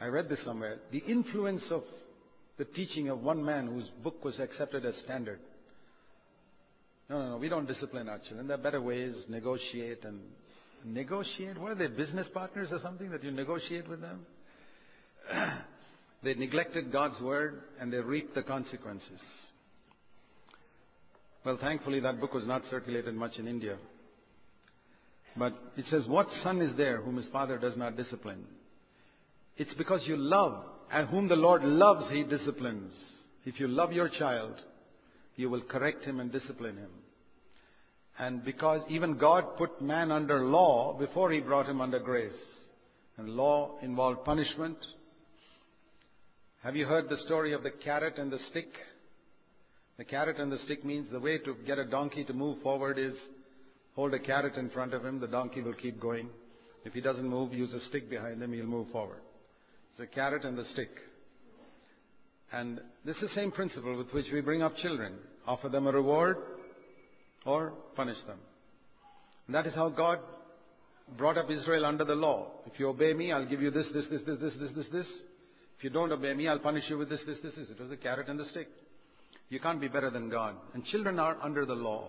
[0.00, 0.78] I read this somewhere.
[0.90, 1.84] The influence of
[2.58, 5.38] the teaching of one man whose book was accepted as standard.
[7.08, 7.36] No, no, no.
[7.36, 8.46] We don't discipline our children.
[8.46, 9.14] There are better ways.
[9.28, 10.20] Negotiate and
[10.84, 11.58] negotiate.
[11.58, 11.88] What are they?
[11.88, 14.26] Business partners or something that you negotiate with them?
[16.22, 19.20] they neglected God's word and they reaped the consequences.
[21.44, 23.76] Well, thankfully, that book was not circulated much in India.
[25.36, 28.44] But it says, What son is there whom his father does not discipline?
[29.56, 32.92] It's because you love, and whom the Lord loves, he disciplines.
[33.44, 34.60] If you love your child,
[35.36, 36.90] you will correct him and discipline him.
[38.18, 42.32] And because even God put man under law before he brought him under grace.
[43.16, 44.76] And law involved punishment.
[46.62, 48.68] Have you heard the story of the carrot and the stick?
[49.96, 52.98] The carrot and the stick means the way to get a donkey to move forward
[52.98, 53.14] is
[53.94, 56.28] hold a carrot in front of him, the donkey will keep going.
[56.84, 59.20] If he doesn't move, use a stick behind him, he'll move forward.
[59.92, 60.90] It's a carrot and the stick.
[62.54, 65.14] And this is the same principle with which we bring up children.
[65.44, 66.36] Offer them a reward
[67.44, 68.38] or punish them.
[69.46, 70.20] And that is how God
[71.18, 72.52] brought up Israel under the law.
[72.64, 75.06] If you obey me, I'll give you this, this, this, this, this, this, this, this.
[75.76, 77.70] If you don't obey me, I'll punish you with this, this, this, this.
[77.70, 78.68] It was a carrot and the stick.
[79.48, 80.54] You can't be better than God.
[80.74, 82.08] And children are under the law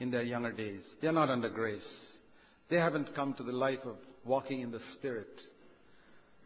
[0.00, 0.82] in their younger days.
[1.00, 1.80] They are not under grace.
[2.68, 5.40] They haven't come to the life of walking in the Spirit.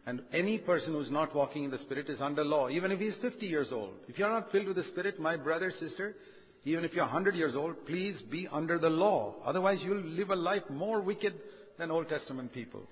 [0.07, 3.15] And any person who's not walking in the Spirit is under law, even if he's
[3.21, 3.91] 50 years old.
[4.07, 6.15] If you're not filled with the Spirit, my brother, sister,
[6.63, 9.35] even if you're 100 years old, please be under the law.
[9.45, 11.33] Otherwise, you'll live a life more wicked
[11.77, 12.83] than Old Testament people.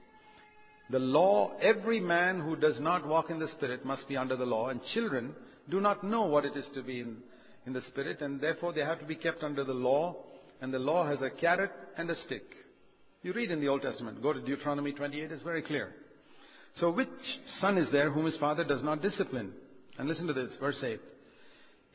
[0.89, 4.45] The law, every man who does not walk in the Spirit must be under the
[4.45, 5.33] law, and children
[5.69, 7.15] do not know what it is to be in,
[7.65, 10.17] in the Spirit, and therefore they have to be kept under the law,
[10.59, 12.43] and the law has a carrot and a stick.
[13.23, 15.95] You read in the Old Testament, go to Deuteronomy 28, it's very clear.
[16.79, 17.07] So which
[17.61, 19.53] son is there whom his father does not discipline?
[19.97, 20.99] And listen to this, verse 8.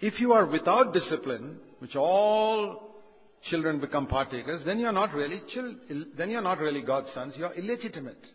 [0.01, 2.91] If you are without discipline, which all
[3.51, 5.77] children become partakers, then you're not really chil-
[6.17, 8.27] then you're not really God's sons, you're illegitimate.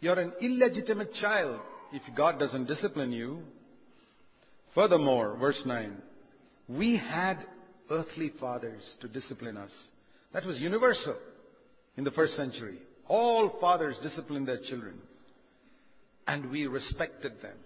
[0.00, 1.60] You're an illegitimate child
[1.92, 3.42] if God doesn't discipline you.
[4.74, 5.96] Furthermore, verse 9,
[6.68, 7.44] we had
[7.90, 9.70] earthly fathers to discipline us.
[10.32, 11.14] That was universal
[11.96, 12.78] in the first century.
[13.12, 14.94] All fathers disciplined their children,
[16.26, 17.58] and we respected them.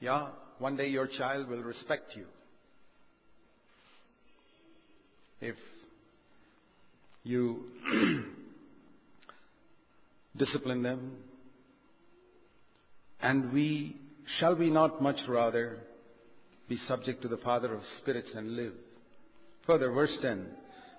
[0.00, 2.24] Yeah, one day your child will respect you.
[5.42, 5.56] If
[7.22, 7.64] you
[10.38, 11.12] discipline them,
[13.20, 13.98] and we,
[14.38, 15.80] shall we not much rather
[16.66, 18.72] be subject to the Father of spirits and live?
[19.66, 20.46] Further, verse 10.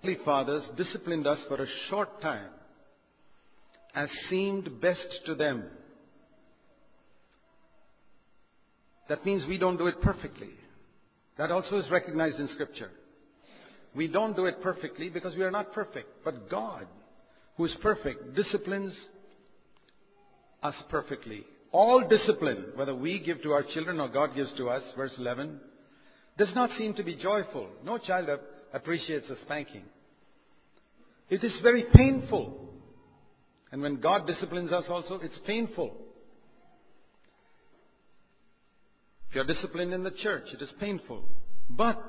[0.02, 2.50] Holy fathers disciplined us for a short time
[3.94, 5.64] as seemed best to them.
[9.10, 10.52] That means we don't do it perfectly.
[11.38, 12.92] That also is recognized in Scripture.
[13.96, 16.08] We don't do it perfectly because we are not perfect.
[16.24, 16.86] But God,
[17.58, 18.94] who is perfect, disciplines
[20.62, 21.44] us perfectly.
[21.72, 25.60] All discipline, whether we give to our children or God gives to us, verse 11,
[26.38, 27.68] does not seem to be joyful.
[27.84, 28.30] No child
[28.74, 29.84] appreciates a spanking.
[31.30, 32.70] It is very painful.
[33.72, 35.96] And when God disciplines us also, it's painful.
[39.30, 41.24] If you're disciplined in the church, it is painful.
[41.70, 42.02] But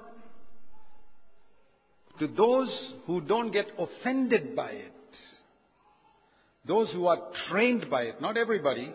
[2.19, 2.71] to those
[3.07, 4.93] who don't get offended by it,
[6.67, 7.19] those who are
[7.51, 8.93] trained by it, not everybody,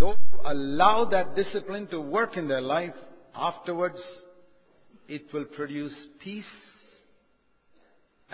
[0.00, 2.94] those who allow that discipline to work in their life,
[3.34, 3.98] afterwards
[5.08, 6.44] it will produce peace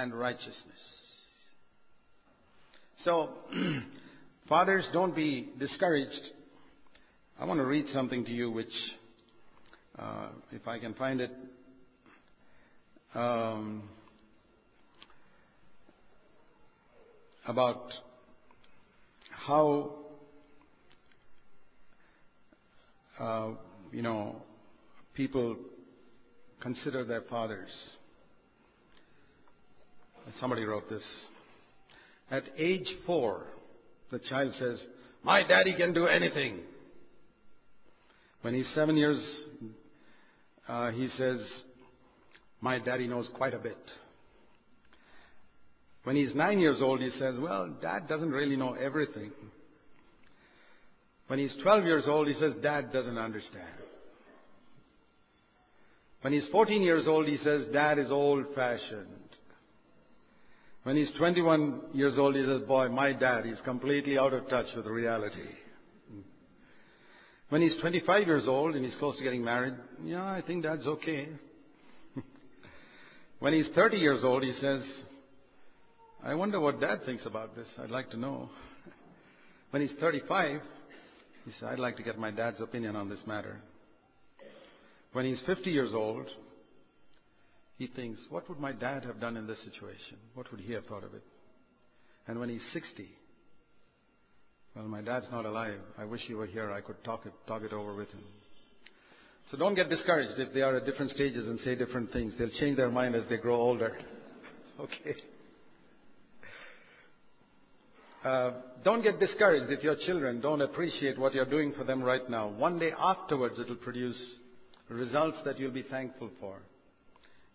[0.01, 0.55] and righteousness.
[3.05, 3.31] So,
[4.49, 6.21] fathers, don't be discouraged.
[7.39, 8.73] I want to read something to you which,
[9.99, 11.31] uh, if I can find it,
[13.15, 13.83] um,
[17.47, 17.93] about
[19.47, 19.97] how,
[23.19, 23.51] uh,
[23.93, 24.37] you know,
[25.15, 25.57] people
[26.63, 27.69] consider their fathers.
[30.41, 31.03] Somebody wrote this.
[32.31, 33.47] At age four,
[34.11, 34.79] the child says,
[35.25, 36.61] My daddy can do anything.
[38.43, 39.21] When he's seven years,
[40.69, 41.41] uh, he says,
[42.61, 43.79] My daddy knows quite a bit.
[46.05, 49.33] When he's nine years old, he says, Well, dad doesn't really know everything.
[51.27, 53.65] When he's 12 years old, he says, Dad doesn't understand.
[56.23, 59.20] When he's 14 years old, he says, Dad is old fashioned.
[60.91, 64.67] When he's 21 years old, he says, Boy, my dad is completely out of touch
[64.75, 65.47] with reality.
[67.49, 69.75] When he's 25 years old and he's close to getting married,
[70.05, 71.29] yeah, I think dad's okay.
[73.39, 74.81] when he's 30 years old, he says,
[76.25, 77.69] I wonder what dad thinks about this.
[77.81, 78.51] I'd like to know.
[79.71, 80.61] When he's 35,
[81.45, 83.61] he says, I'd like to get my dad's opinion on this matter.
[85.13, 86.27] When he's 50 years old,
[87.81, 90.19] he thinks, what would my dad have done in this situation?
[90.35, 91.23] What would he have thought of it?
[92.29, 93.09] And when he's 60,
[94.77, 95.81] well, my dad's not alive.
[95.97, 96.71] I wish he were here.
[96.71, 98.23] I could talk it, talk it over with him.
[99.51, 102.35] So don't get discouraged if they are at different stages and say different things.
[102.39, 103.97] They'll change their mind as they grow older.
[104.79, 105.15] Okay.
[108.25, 112.31] Uh, don't get discouraged if your children don't appreciate what you're doing for them right
[112.31, 112.49] now.
[112.49, 114.17] One day afterwards, it will produce
[114.89, 116.63] results that you'll be thankful for.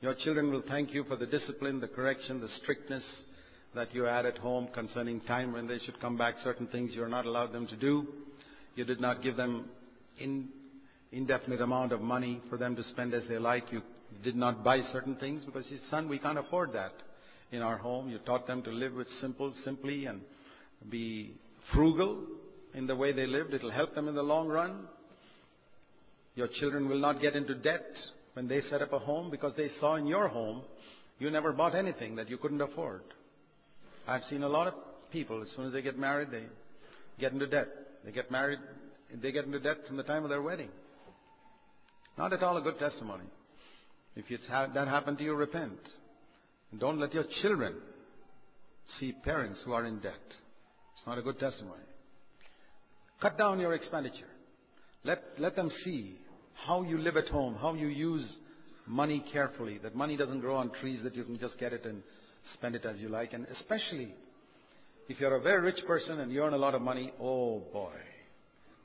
[0.05, 3.01] Your children will thank you for the discipline, the correction, the strictness
[3.73, 7.09] that you had at home concerning time when they should come back, certain things you're
[7.09, 8.05] not allowed them to do.
[8.75, 9.65] You did not give them
[10.19, 10.49] in,
[11.11, 13.71] indefinite amount of money for them to spend as they like.
[13.71, 13.81] You
[14.23, 16.93] did not buy certain things because you son, we can't afford that
[17.51, 18.07] in our home.
[18.07, 20.21] You taught them to live with simple, simply and
[20.87, 21.33] be
[21.73, 22.19] frugal
[22.75, 23.55] in the way they lived.
[23.55, 24.81] It'll help them in the long run.
[26.35, 27.87] Your children will not get into debt
[28.35, 30.61] when they set up a home because they saw in your home
[31.19, 33.01] you never bought anything that you couldn't afford.
[34.07, 34.73] I've seen a lot of
[35.11, 36.43] people, as soon as they get married, they
[37.19, 37.67] get into debt.
[38.03, 38.59] They get married,
[39.21, 40.69] they get into debt from the time of their wedding.
[42.17, 43.23] Not at all a good testimony.
[44.15, 45.79] If that happened to you, repent.
[46.71, 47.75] And don't let your children
[48.99, 50.13] see parents who are in debt.
[50.97, 51.81] It's not a good testimony.
[53.21, 54.27] Cut down your expenditure.
[55.03, 56.17] Let, let them see
[56.65, 58.35] how you live at home, how you use
[58.87, 62.01] money carefully, that money doesn't grow on trees, that you can just get it and
[62.53, 63.33] spend it as you like.
[63.33, 64.13] And especially
[65.07, 67.93] if you're a very rich person and you earn a lot of money, oh boy,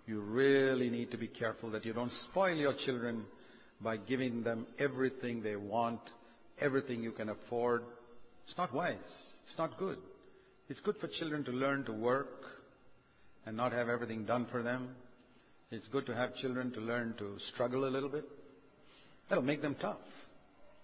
[0.07, 3.25] you really need to be careful that you don't spoil your children
[3.81, 6.01] by giving them everything they want,
[6.61, 7.83] everything you can afford.
[8.47, 8.97] It's not wise.
[9.49, 9.99] It's not good.
[10.68, 12.45] It's good for children to learn to work
[13.47, 14.91] and not have everything done for them.
[15.73, 18.25] It's good to have children to learn to struggle a little bit.
[19.29, 19.99] That'll make them tough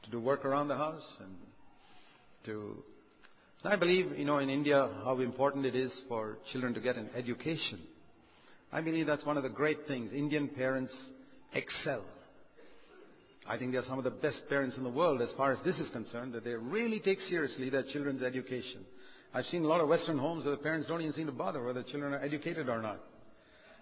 [0.05, 1.35] to do work around the house and
[2.45, 2.85] to.
[3.65, 7.11] I believe, you know, in India, how important it is for children to get an
[7.17, 7.81] education.
[8.73, 10.13] I believe that's one of the great things.
[10.13, 10.93] Indian parents
[11.53, 12.05] excel.
[13.49, 15.59] I think they are some of the best parents in the world as far as
[15.65, 18.85] this is concerned, that they really take seriously their children's education.
[19.35, 21.65] I've seen a lot of Western homes where the parents don't even seem to bother
[21.65, 23.01] whether the children are educated or not.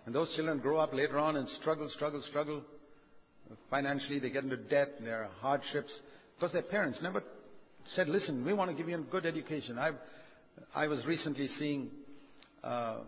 [0.06, 2.62] And those children grow up later on and struggle, struggle, struggle.
[3.70, 5.92] Financially, they get into debt, and there are hardships,
[6.36, 7.22] because their parents never
[7.94, 9.78] said, listen, we want to give you a good education.
[9.78, 9.90] i
[10.74, 11.90] I was recently seeing
[12.62, 12.98] uh,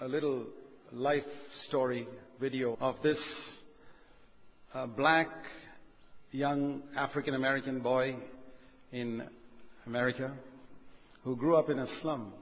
[0.00, 0.46] a little
[0.92, 1.24] life
[1.68, 2.06] story
[2.40, 3.18] video of this
[4.74, 5.28] uh, black
[6.30, 8.16] young African American boy
[8.92, 9.22] in
[9.86, 10.32] America
[11.24, 12.32] who grew up in a slum,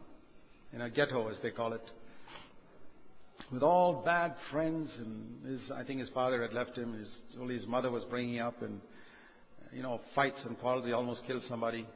[0.73, 1.83] in a ghetto as they call it,
[3.53, 7.09] with all bad friends and his, I think his father had left him, his,
[7.41, 8.81] only his mother was bringing up and,
[9.73, 11.87] you know, fights and quarrels, he almost killed somebody,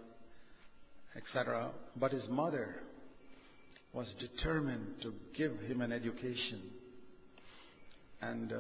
[1.17, 1.71] etc.
[1.97, 2.77] But his mother
[3.93, 6.63] was determined to give him an education
[8.21, 8.57] and uh,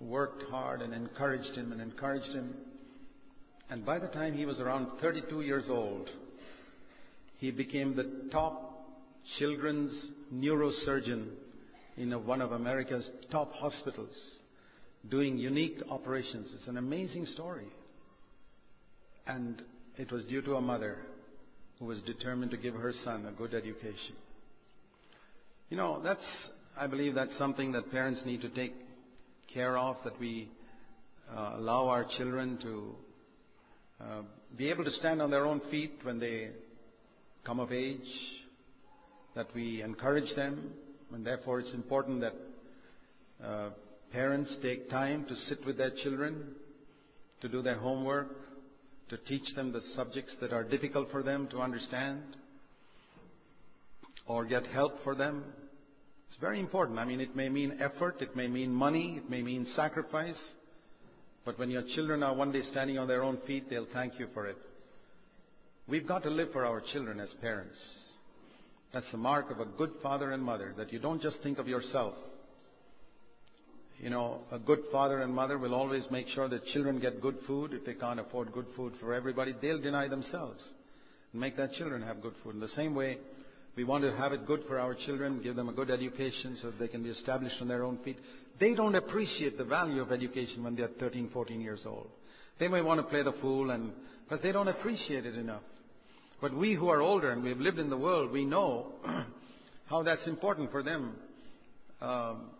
[0.00, 2.54] worked hard and encouraged him and encouraged him.
[3.68, 6.08] And by the time he was around 32 years old,
[7.38, 8.86] he became the top
[9.38, 9.92] children's
[10.32, 11.28] neurosurgeon
[11.96, 14.14] in a, one of America's top hospitals
[15.10, 16.50] doing unique operations.
[16.54, 17.66] It's an amazing story.
[19.26, 19.62] And
[19.96, 20.98] it was due to a mother
[21.78, 24.16] who was determined to give her son a good education.
[25.70, 26.24] You know, that's,
[26.78, 28.74] I believe that's something that parents need to take
[29.52, 30.50] care of, that we
[31.34, 32.94] uh, allow our children to
[34.00, 34.22] uh,
[34.56, 36.50] be able to stand on their own feet when they
[37.44, 38.00] come of age,
[39.34, 40.70] that we encourage them,
[41.12, 42.34] and therefore it's important that
[43.44, 43.70] uh,
[44.12, 46.54] parents take time to sit with their children,
[47.40, 48.28] to do their homework,
[49.10, 52.22] to teach them the subjects that are difficult for them to understand,
[54.26, 55.44] or get help for them.
[56.28, 56.98] It's very important.
[56.98, 60.38] I mean, it may mean effort, it may mean money, it may mean sacrifice,
[61.44, 64.28] but when your children are one day standing on their own feet, they'll thank you
[64.32, 64.56] for it.
[65.86, 67.76] We've got to live for our children as parents.
[68.94, 71.66] That's the mark of a good father and mother, that you don't just think of
[71.66, 72.14] yourself.
[73.98, 77.36] You know, a good father and mother will always make sure that children get good
[77.44, 77.72] food.
[77.72, 80.60] If they can't afford good food for everybody, they'll deny themselves
[81.32, 82.54] and make their children have good food.
[82.54, 83.18] In the same way,
[83.76, 86.70] we want to have it good for our children, give them a good education so
[86.70, 88.18] that they can be established on their own feet.
[88.60, 92.10] They don't appreciate the value of education when they're 13, 14 years old.
[92.60, 93.90] They may want to play the fool and,
[94.30, 95.62] but they don't appreciate it enough.
[96.40, 98.92] But we who are older and we've lived in the world, we know
[99.86, 101.14] how that's important for them
[102.00, 102.50] um,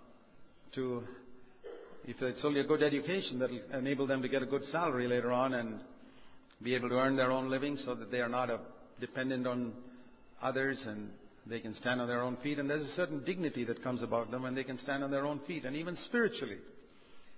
[0.75, 1.03] to,
[2.07, 5.33] if it's only a good education, that'll enable them to get a good salary later
[5.33, 5.81] on and
[6.63, 8.49] be able to earn their own living so that they are not
[9.01, 9.73] dependent on
[10.41, 11.11] others and
[11.47, 12.59] they can stand on their own feet.
[12.59, 15.27] And there's a certain dignity that comes about them when they can stand on their
[15.27, 15.65] own feet.
[15.65, 16.59] And even spiritually,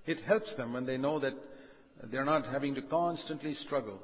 [0.06, 1.34] it helps them when they know that
[2.04, 3.98] they're not having to constantly struggle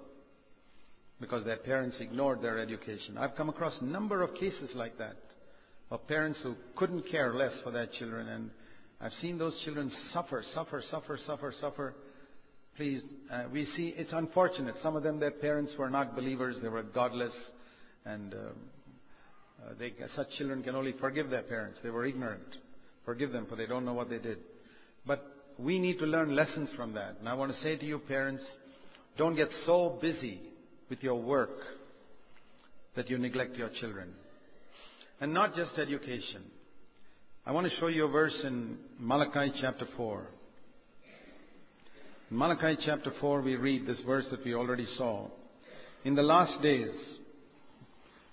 [1.22, 3.16] because their parents ignored their education.
[3.16, 5.16] I've come across a number of cases like that
[5.90, 8.50] of parents who couldn't care less for their children, and
[9.00, 11.94] I've seen those children suffer, suffer, suffer, suffer, suffer.
[12.76, 13.02] Please,
[13.32, 14.74] uh, we see it's unfortunate.
[14.82, 17.34] Some of them, their parents were not believers; they were godless,
[18.04, 21.78] and uh, uh, they, such children can only forgive their parents.
[21.82, 22.42] They were ignorant.
[23.04, 24.38] Forgive them, for they don't know what they did.
[25.06, 25.24] But
[25.58, 27.16] we need to learn lessons from that.
[27.20, 28.42] And I want to say to you, parents,
[29.16, 30.40] don't get so busy
[30.92, 31.56] with your work
[32.96, 34.10] that you neglect your children.
[35.22, 36.42] And not just education.
[37.46, 40.26] I want to show you a verse in Malachi chapter 4.
[42.30, 45.28] In Malachi chapter 4, we read this verse that we already saw.
[46.04, 46.92] In the last days,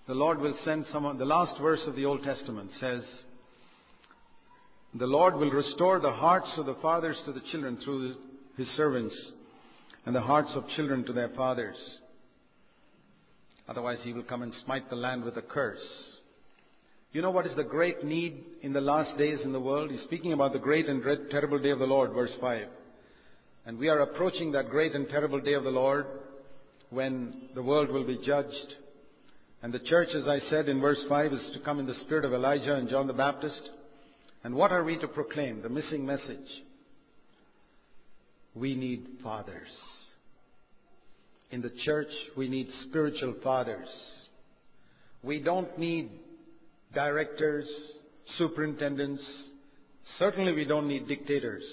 [0.10, 3.03] the Lord will send someone, the last verse of the Old Testament says,
[4.95, 8.16] the Lord will restore the hearts of the fathers to the children through
[8.57, 9.16] his servants,
[10.05, 11.78] and the hearts of children to their fathers
[13.70, 15.78] Otherwise, he will come and smite the land with a curse.
[17.11, 19.91] You know what is the great need in the last days in the world?
[19.91, 22.67] He's speaking about the great and terrible day of the Lord, verse 5.
[23.65, 26.07] And we are approaching that great and terrible day of the Lord
[26.89, 28.76] when the world will be judged.
[29.61, 32.26] And the church, as I said in verse 5, is to come in the spirit
[32.26, 33.70] of Elijah and John the Baptist.
[34.43, 35.61] And what are we to proclaim?
[35.61, 36.63] The missing message.
[38.55, 39.67] We need fathers.
[41.52, 43.88] In the church, we need spiritual fathers.
[45.24, 46.12] We don't need
[46.93, 47.68] directors,
[48.38, 49.24] superintendents.
[50.18, 51.64] Certainly, we don't need dictators.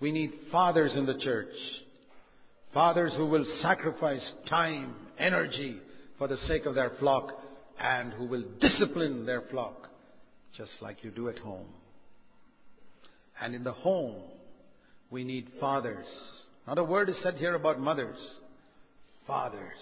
[0.00, 1.54] We need fathers in the church.
[2.74, 5.78] Fathers who will sacrifice time, energy
[6.18, 7.32] for the sake of their flock
[7.80, 9.88] and who will discipline their flock
[10.56, 11.66] just like you do at home.
[13.40, 14.22] And in the home,
[15.10, 16.06] We need fathers.
[16.66, 18.18] Not a word is said here about mothers.
[19.26, 19.78] Fathers.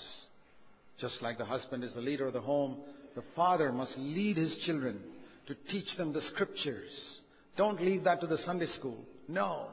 [1.01, 2.77] Just like the husband is the leader of the home,
[3.15, 5.01] the father must lead his children
[5.47, 6.91] to teach them the scriptures.
[7.57, 8.99] Don't leave that to the Sunday school.
[9.29, 9.67] No.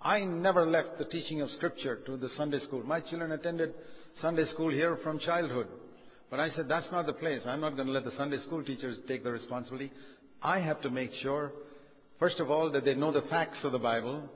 [0.00, 2.82] I never left the teaching of scripture to the Sunday school.
[2.84, 3.74] My children attended
[4.20, 5.66] Sunday school here from childhood.
[6.30, 7.40] But I said, that's not the place.
[7.46, 9.92] I'm not going to let the Sunday school teachers take the responsibility.
[10.42, 11.52] I have to make sure,
[12.18, 14.28] first of all, that they know the facts of the Bible.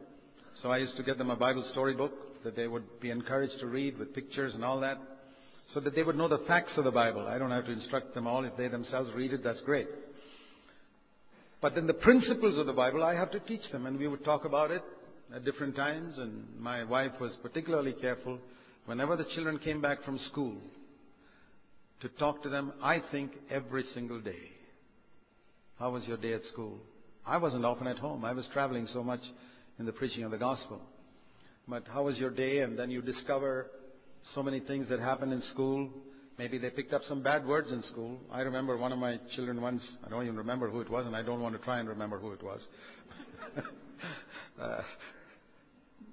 [0.62, 3.66] So I used to get them a Bible storybook that they would be encouraged to
[3.66, 4.98] read with pictures and all that
[5.72, 7.26] so that they would know the facts of the Bible.
[7.26, 8.44] I don't have to instruct them all.
[8.44, 9.86] If they themselves read it, that's great.
[11.60, 14.24] But then the principles of the Bible, I have to teach them, and we would
[14.24, 14.82] talk about it
[15.34, 18.38] at different times, and my wife was particularly careful
[18.86, 20.56] whenever the children came back from school
[22.00, 24.50] to talk to them, I think, every single day.
[25.78, 26.78] How was your day at school?
[27.26, 28.24] I wasn't often at home.
[28.24, 29.20] I was traveling so much
[29.78, 30.80] in the preaching of the gospel.
[31.66, 32.60] But how was your day?
[32.60, 33.70] And then you discover
[34.34, 35.90] so many things that happen in school.
[36.38, 38.18] Maybe they picked up some bad words in school.
[38.30, 41.14] I remember one of my children once, I don't even remember who it was, and
[41.14, 42.60] I don't want to try and remember who it was,
[44.62, 44.80] uh,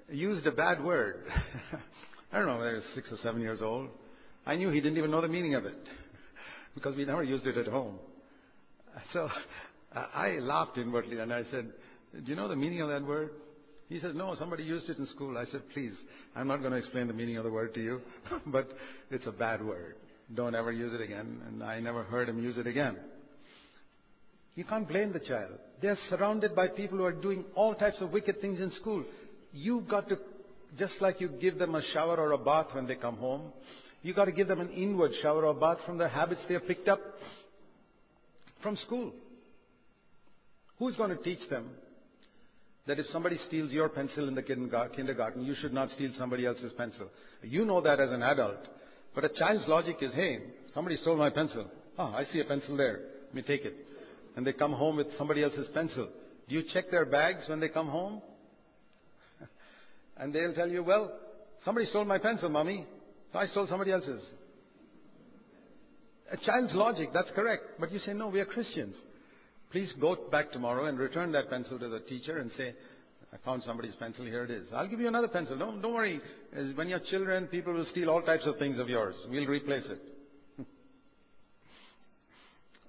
[0.10, 1.24] used a bad word.
[2.34, 3.90] I don't know he was six or seven years old.
[4.46, 5.78] I knew he didn't even know the meaning of it
[6.76, 8.00] because we never used it at home.
[9.14, 9.30] So
[9.94, 11.72] I laughed inwardly and I said,
[12.14, 13.32] Do you know the meaning of that word?
[13.90, 15.38] He says, No, somebody used it in school.
[15.38, 15.94] I said, Please,
[16.36, 18.02] I'm not going to explain the meaning of the word to you,
[18.48, 18.70] but
[19.12, 19.96] it's a bad word.
[20.34, 21.42] Don't ever use it again.
[21.48, 22.98] And I never heard him use it again.
[24.56, 25.52] You can't blame the child.
[25.82, 29.04] They're surrounded by people who are doing all types of wicked things in school.
[29.52, 30.18] You've got to,
[30.80, 33.52] just like you give them a shower or a bath when they come home,
[34.02, 36.66] you've got to give them an inward shower or bath from the habits they have
[36.68, 37.02] picked up
[38.64, 39.12] from school.
[40.80, 41.70] Who's going to teach them
[42.88, 46.72] that if somebody steals your pencil in the kindergarten, you should not steal somebody else's
[46.74, 47.10] pencil.
[47.42, 48.68] You know that as an adult.
[49.16, 50.40] But a child's logic is, hey,
[50.74, 51.66] somebody stole my pencil.
[51.98, 53.00] Ah, I see a pencil there.
[53.28, 53.76] Let me take it.
[54.36, 56.10] And they come home with somebody else's pencil.
[56.48, 58.22] Do you check their bags when they come home?
[60.18, 61.12] and they'll tell you, well,
[61.64, 62.86] somebody stole my pencil, mommy.
[63.34, 64.22] So I stole somebody else's.
[66.32, 67.64] A child's logic, that's correct.
[67.80, 68.96] But you say, no, we are Christians.
[69.76, 72.74] Please go back tomorrow and return that pencil to the teacher and say,
[73.34, 74.68] I found somebody's pencil, here it is.
[74.74, 75.58] I'll give you another pencil.
[75.58, 76.22] Don't, don't worry.
[76.76, 79.16] When you're children, people will steal all types of things of yours.
[79.30, 80.02] We'll replace it.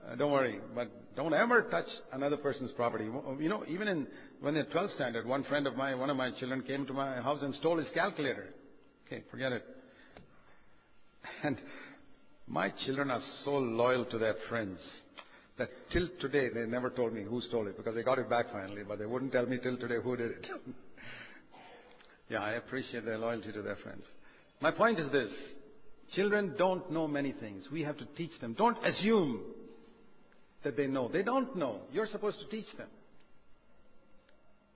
[0.08, 0.60] uh, don't worry.
[0.76, 3.06] But don't ever touch another person's property.
[3.06, 4.06] You know, even in,
[4.40, 7.16] when they're 12 standard, one friend of mine, one of my children came to my
[7.16, 8.46] house and stole his calculator.
[9.08, 9.64] Okay, forget it.
[11.42, 11.58] And
[12.46, 14.78] my children are so loyal to their friends
[15.58, 18.52] that till today they never told me who stole it because they got it back
[18.52, 20.46] finally, but they wouldn't tell me till today who did it.
[22.28, 24.04] yeah, I appreciate their loyalty to their friends.
[24.60, 25.30] My point is this.
[26.14, 27.64] Children don't know many things.
[27.72, 28.54] We have to teach them.
[28.54, 29.40] Don't assume
[30.62, 31.08] that they know.
[31.08, 31.80] They don't know.
[31.92, 32.88] You're supposed to teach them.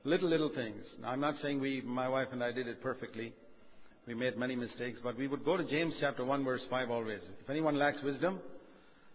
[0.03, 0.83] Little, little things.
[1.01, 3.35] Now, I'm not saying we, my wife and I did it perfectly.
[4.07, 7.21] We made many mistakes, but we would go to James chapter 1 verse 5 always.
[7.43, 8.41] If anyone lacks wisdom,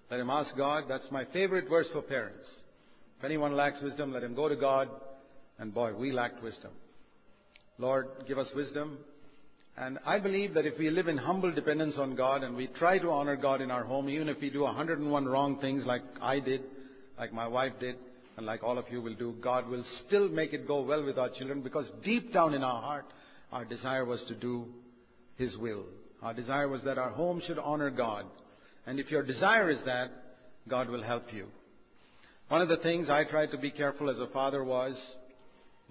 [0.09, 0.85] let him ask God.
[0.87, 2.45] That's my favorite verse for parents.
[3.19, 4.89] If anyone lacks wisdom, let him go to God.
[5.57, 6.71] And boy, we lacked wisdom.
[7.77, 8.97] Lord, give us wisdom.
[9.77, 12.97] And I believe that if we live in humble dependence on God and we try
[12.97, 16.39] to honor God in our home, even if we do 101 wrong things like I
[16.39, 16.61] did,
[17.17, 17.95] like my wife did,
[18.37, 21.17] and like all of you will do, God will still make it go well with
[21.17, 23.05] our children because deep down in our heart,
[23.51, 24.65] our desire was to do
[25.37, 25.83] His will.
[26.21, 28.25] Our desire was that our home should honor God.
[28.86, 30.11] And if your desire is that,
[30.67, 31.47] God will help you.
[32.49, 34.95] One of the things I tried to be careful as a father was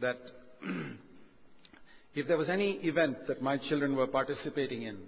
[0.01, 0.19] that
[2.15, 4.99] if there was any event that my children were participating in,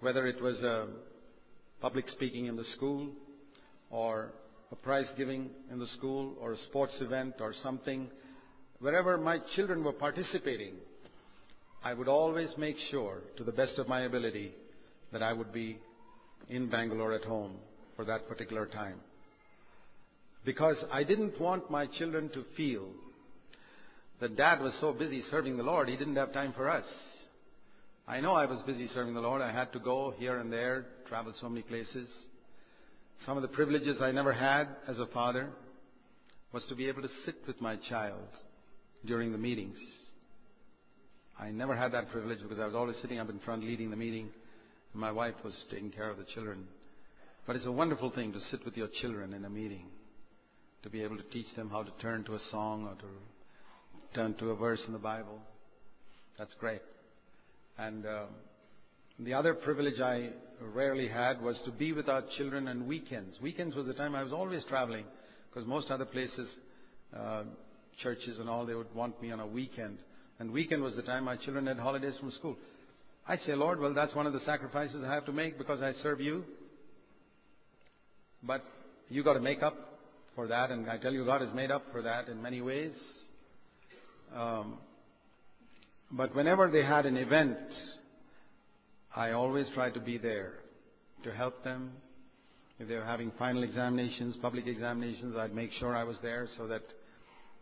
[0.00, 0.88] whether it was a
[1.80, 3.08] public speaking in the school
[3.90, 4.32] or
[4.72, 8.08] a prize giving in the school or a sports event or something,
[8.80, 10.74] wherever my children were participating,
[11.84, 14.52] I would always make sure, to the best of my ability,
[15.12, 15.78] that I would be
[16.48, 17.56] in Bangalore at home
[17.96, 19.00] for that particular time.
[20.44, 22.88] Because I didn't want my children to feel
[24.20, 26.84] that dad was so busy serving the Lord, he didn't have time for us.
[28.06, 29.42] I know I was busy serving the Lord.
[29.42, 32.08] I had to go here and there, travel so many places.
[33.24, 35.50] Some of the privileges I never had as a father
[36.52, 38.28] was to be able to sit with my child
[39.06, 39.76] during the meetings.
[41.38, 43.96] I never had that privilege because I was always sitting up in front leading the
[43.96, 44.28] meeting.
[44.94, 46.66] My wife was taking care of the children.
[47.46, 49.86] But it's a wonderful thing to sit with your children in a meeting,
[50.82, 54.34] to be able to teach them how to turn to a song or to turn
[54.34, 55.40] to a verse in the Bible.
[56.38, 56.82] That's great.
[57.78, 58.28] And um,
[59.18, 60.30] the other privilege I
[60.60, 63.36] rarely had was to be with our children on weekends.
[63.40, 65.04] Weekends was the time I was always traveling
[65.50, 66.48] because most other places,
[67.16, 67.44] uh,
[68.02, 69.98] churches and all, they would want me on a weekend.
[70.38, 72.56] And weekend was the time my children had holidays from school.
[73.26, 75.92] I say, Lord, well, that's one of the sacrifices I have to make because I
[76.02, 76.44] serve you.
[78.42, 78.64] But
[79.08, 79.76] you got to make up
[80.34, 82.92] for that, and I tell you, God has made up for that in many ways.
[84.34, 84.78] Um,
[86.10, 87.58] but whenever they had an event,
[89.14, 90.54] I always tried to be there
[91.22, 91.92] to help them.
[92.78, 96.66] If they were having final examinations, public examinations, I'd make sure I was there so
[96.66, 96.82] that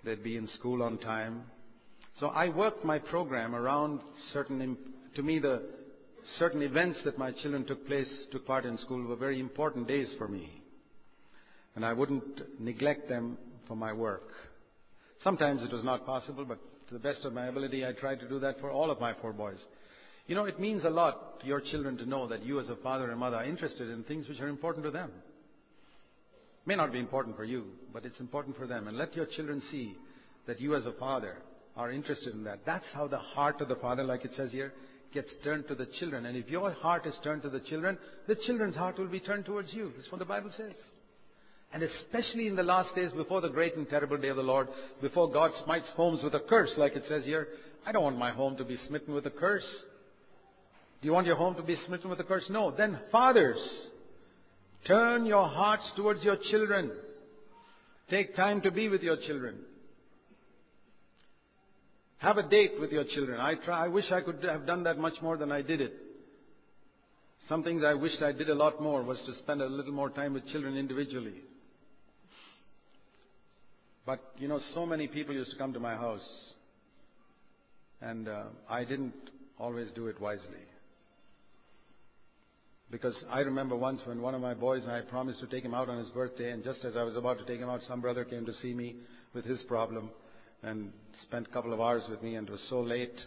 [0.05, 1.43] they'd be in school on time.
[2.19, 4.01] So I worked my program around
[4.33, 4.79] certain,
[5.15, 5.63] to me, the
[6.39, 10.09] certain events that my children took place, took part in school were very important days
[10.19, 10.61] for me
[11.77, 13.39] and I wouldn't neglect them
[13.69, 14.29] for my work.
[15.23, 16.59] Sometimes it was not possible, but
[16.89, 19.15] to the best of my ability, I tried to do that for all of my
[19.21, 19.59] four boys.
[20.27, 22.77] You know, it means a lot to your children to know that you as a
[22.77, 25.11] father and mother are interested in things which are important to them.
[26.67, 28.87] May not be important for you, but it's important for them.
[28.87, 29.97] And let your children see
[30.47, 31.37] that you as a father
[31.77, 32.61] are interested in that.
[32.67, 34.73] That's how the heart of the father, like it says here,
[35.13, 36.27] gets turned to the children.
[36.27, 37.99] And if your heart is turned to the children,
[38.29, 39.93] the children's heart will be turned towards you.
[39.97, 40.75] That's what the Bible says.
[41.73, 44.69] And especially in the last days before the great and terrible day of the Lord,
[45.01, 47.49] before God smites homes with a curse, like it says here,
[47.87, 49.67] I don't want my home to be smitten with a curse.
[51.01, 52.45] Do you want your home to be smitten with a curse?
[52.51, 52.73] No.
[52.73, 53.59] Then, fathers,
[54.87, 56.91] turn your hearts towards your children.
[58.11, 59.57] Take time to be with your children.
[62.21, 63.41] Have a date with your children.
[63.41, 65.95] I try, I wish I could have done that much more than I did it.
[67.49, 70.11] Some things I wished I did a lot more was to spend a little more
[70.11, 71.37] time with children individually.
[74.05, 76.21] But, you know, so many people used to come to my house,
[78.03, 79.15] and uh, I didn't
[79.59, 80.45] always do it wisely.
[82.91, 85.73] Because I remember once when one of my boys and I promised to take him
[85.73, 88.03] out on his birthday, and just as I was about to take him out, some
[88.03, 88.97] brother came to see me
[89.33, 90.11] with his problem
[90.63, 90.93] and
[91.23, 93.19] spent a couple of hours with me, and it was so late.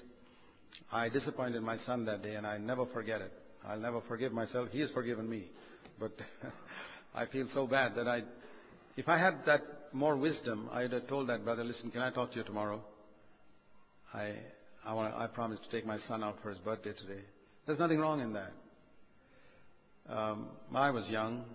[0.92, 3.32] I disappointed my son that day, and I never forget it.
[3.66, 4.70] I'll never forgive myself.
[4.72, 5.50] He has forgiven me.
[6.00, 6.12] But
[7.16, 8.24] I feel so bad that I,
[8.98, 9.62] if I had that
[9.94, 12.82] more wisdom, I'd have told that brother, listen, can I talk to you tomorrow?
[14.14, 14.34] I,
[14.86, 17.22] I, want I promise to take my son out for his birthday today.
[17.66, 18.52] There's nothing wrong in that.
[20.10, 21.46] Um, I was young.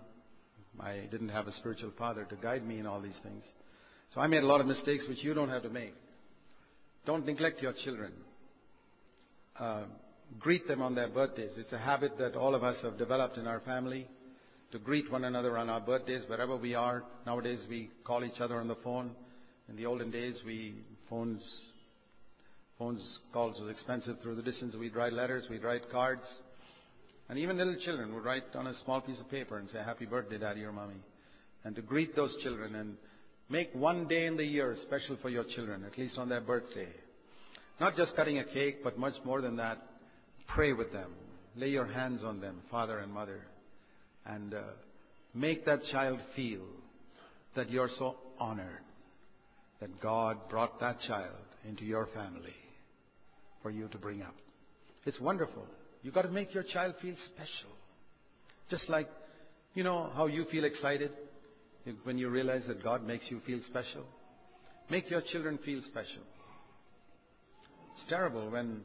[0.79, 3.43] I didn't have a spiritual father to guide me in all these things.
[4.13, 5.93] So I made a lot of mistakes which you don't have to make.
[7.05, 8.11] Don't neglect your children.
[9.57, 9.83] Uh,
[10.39, 11.51] greet them on their birthdays.
[11.57, 14.07] It's a habit that all of us have developed in our family
[14.71, 17.03] to greet one another on our birthdays wherever we are.
[17.25, 19.11] Nowadays we call each other on the phone.
[19.67, 20.75] In the olden days, we
[21.09, 21.43] phones
[22.79, 23.01] phones
[23.33, 24.75] calls was expensive through the distance.
[24.75, 26.23] We'd write letters, we'd write cards,
[27.27, 30.05] and even little children would write on a small piece of paper and say "Happy
[30.05, 31.01] birthday, Daddy or Mommy,"
[31.63, 32.97] and to greet those children and
[33.49, 36.87] make one day in the year special for your children, at least on their birthday.
[37.79, 39.77] Not just cutting a cake, but much more than that.
[40.47, 41.11] Pray with them.
[41.55, 43.41] Lay your hands on them, father and mother
[44.29, 44.61] and uh,
[45.33, 46.65] make that child feel
[47.55, 48.81] that you're so honored
[49.81, 51.35] that God brought that child
[51.67, 52.55] into your family
[53.61, 54.35] for you to bring up.
[55.05, 55.65] It's wonderful.
[56.03, 57.75] You've got to make your child feel special.
[58.69, 59.09] Just like,
[59.73, 61.11] you know, how you feel excited
[62.03, 64.03] when you realize that God makes you feel special.
[64.89, 66.23] Make your children feel special.
[67.95, 68.81] It's terrible when,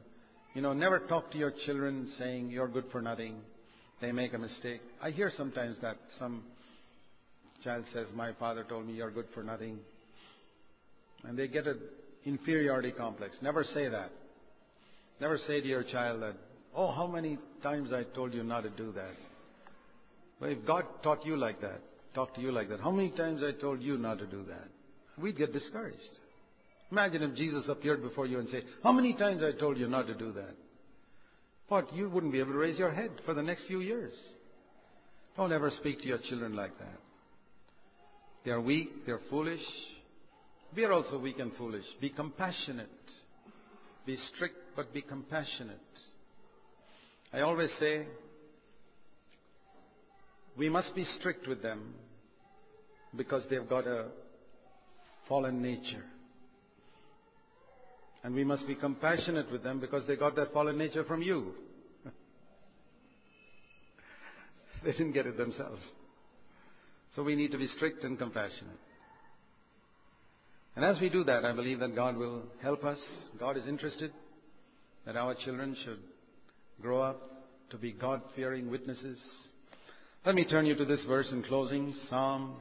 [0.53, 3.41] you know, never talk to your children saying you're good for nothing
[4.01, 4.81] they make a mistake.
[5.01, 6.43] I hear sometimes that some
[7.63, 9.79] child says, My father told me you're good for nothing.
[11.23, 11.79] And they get an
[12.25, 13.35] inferiority complex.
[13.41, 14.11] Never say that.
[15.21, 16.35] Never say to your child that,
[16.75, 19.13] Oh, how many times I told you not to do that.
[20.39, 21.81] But if God taught you like that,
[22.15, 24.69] talked to you like that, how many times I told you not to do that?
[25.21, 25.99] We'd get discouraged.
[26.91, 30.07] Imagine if Jesus appeared before you and said, How many times I told you not
[30.07, 30.55] to do that?
[31.69, 34.13] But You wouldn't be able to raise your head for the next few years.
[35.35, 36.99] Don't ever speak to your children like that.
[38.45, 39.63] They are weak, they are foolish.
[40.75, 41.85] We are also weak and foolish.
[41.99, 42.89] Be compassionate.
[44.05, 45.79] Be strict, but be compassionate.
[47.33, 48.05] I always say,
[50.57, 51.95] we must be strict with them
[53.17, 54.07] because they've got a
[55.27, 56.03] fallen nature.
[58.23, 61.53] And we must be compassionate with them because they got that fallen nature from you.
[64.83, 65.81] they didn't get it themselves.
[67.15, 68.79] So we need to be strict and compassionate.
[70.75, 72.97] And as we do that, I believe that God will help us.
[73.39, 74.11] God is interested
[75.05, 75.99] that our children should
[76.81, 77.21] grow up
[77.69, 79.17] to be God fearing witnesses.
[80.25, 82.55] Let me turn you to this verse in closing Psalm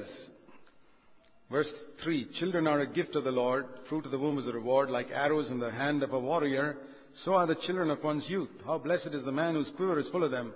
[1.51, 1.67] verse
[2.03, 4.89] 3 Children are a gift of the Lord, fruit of the womb is a reward,
[4.89, 6.77] like arrows in the hand of a warrior.
[7.25, 8.49] So are the children of one's youth.
[8.65, 10.53] How blessed is the man whose quiver is full of them.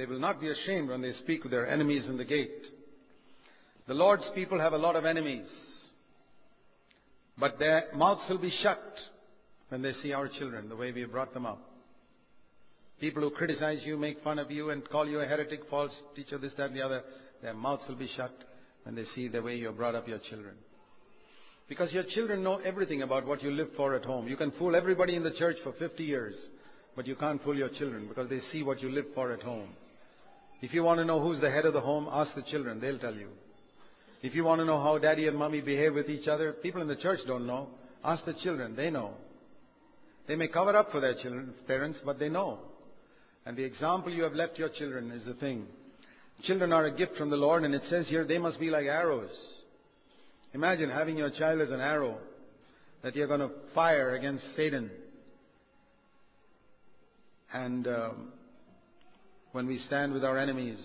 [0.00, 2.64] They will not be ashamed when they speak with their enemies in the gate.
[3.86, 5.46] The Lord's people have a lot of enemies.
[7.36, 8.82] But their mouths will be shut
[9.68, 11.60] when they see our children, the way we have brought them up.
[12.98, 16.38] People who criticize you, make fun of you, and call you a heretic, false teacher,
[16.38, 17.02] this, that, and the other,
[17.42, 18.32] their mouths will be shut
[18.84, 20.54] when they see the way you have brought up your children.
[21.68, 24.28] Because your children know everything about what you live for at home.
[24.28, 26.36] You can fool everybody in the church for 50 years,
[26.96, 29.68] but you can't fool your children because they see what you live for at home.
[30.62, 32.80] If you want to know who's the head of the home, ask the children.
[32.80, 33.28] They'll tell you.
[34.22, 36.88] If you want to know how daddy and mommy behave with each other, people in
[36.88, 37.68] the church don't know.
[38.04, 38.76] Ask the children.
[38.76, 39.14] They know.
[40.28, 42.58] They may cover up for their children, parents, but they know.
[43.46, 45.66] And the example you have left your children is the thing.
[46.44, 48.84] Children are a gift from the Lord, and it says here they must be like
[48.84, 49.30] arrows.
[50.52, 52.18] Imagine having your child as an arrow
[53.02, 54.90] that you're going to fire against Satan.
[57.52, 58.32] And um,
[59.52, 60.78] when we stand with our enemies,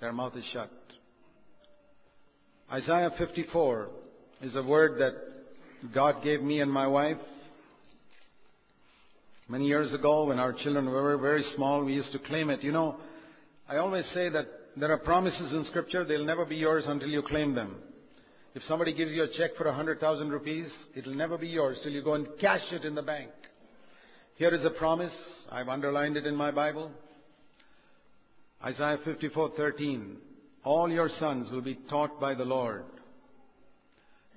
[0.00, 0.70] their mouth is shut.
[2.70, 3.88] Isaiah 54
[4.42, 7.18] is a word that God gave me and my wife
[9.50, 12.62] Many years ago, when our children were very small, we used to claim it.
[12.62, 12.96] You know,
[13.66, 17.22] I always say that there are promises in Scripture, they'll never be yours until you
[17.22, 17.76] claim them.
[18.54, 21.78] If somebody gives you a check for a hundred thousand rupees, it'll never be yours
[21.82, 23.30] till you go and cash it in the bank.
[24.38, 25.12] Here is a promise.
[25.50, 26.92] I've underlined it in my Bible.
[28.64, 30.16] Isaiah 54:13.
[30.62, 32.84] All your sons will be taught by the Lord,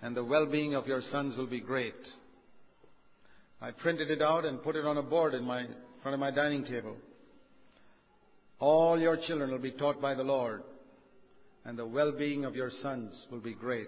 [0.01, 2.07] and the well-being of your sons will be great.
[3.61, 5.67] I printed it out and put it on a board in my
[6.01, 6.97] front of my dining table.
[8.59, 10.63] All your children will be taught by the Lord,
[11.63, 13.87] and the well-being of your sons will be great.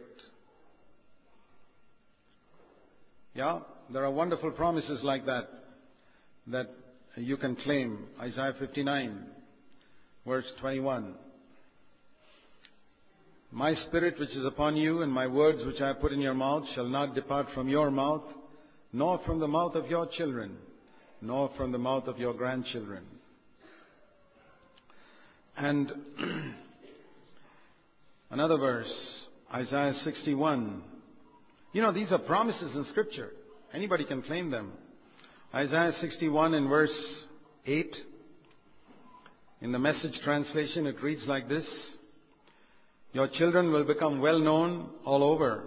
[3.34, 5.62] Yeah, there are wonderful promises like that
[6.48, 6.70] that
[7.16, 8.00] you can claim.
[8.20, 9.26] Isaiah 59,
[10.26, 11.16] verse 21.
[13.52, 16.34] My spirit which is upon you and my words which I have put in your
[16.34, 18.24] mouth shall not depart from your mouth,
[18.91, 20.58] nor from the mouth of your children,
[21.22, 23.04] nor from the mouth of your grandchildren.
[25.56, 25.91] And
[28.32, 28.91] another verse,
[29.54, 30.82] Isaiah 61.
[31.74, 33.30] You know, these are promises in Scripture.
[33.72, 34.72] Anybody can claim them.
[35.56, 36.89] Isaiah 61 in verse
[37.68, 37.95] 8.
[39.62, 41.66] In the message translation, it reads like this
[43.12, 45.66] Your children will become well known all over,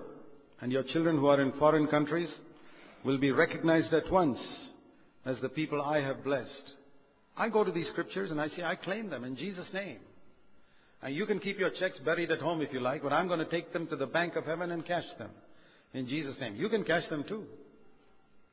[0.60, 2.28] and your children who are in foreign countries
[3.04, 4.40] will be recognized at once
[5.24, 6.72] as the people I have blessed.
[7.36, 9.98] I go to these scriptures and I say, I claim them in Jesus' name.
[11.00, 13.38] And you can keep your checks buried at home if you like, but I'm going
[13.38, 15.30] to take them to the bank of heaven and cash them
[15.94, 16.56] in Jesus' name.
[16.56, 17.44] You can cash them too.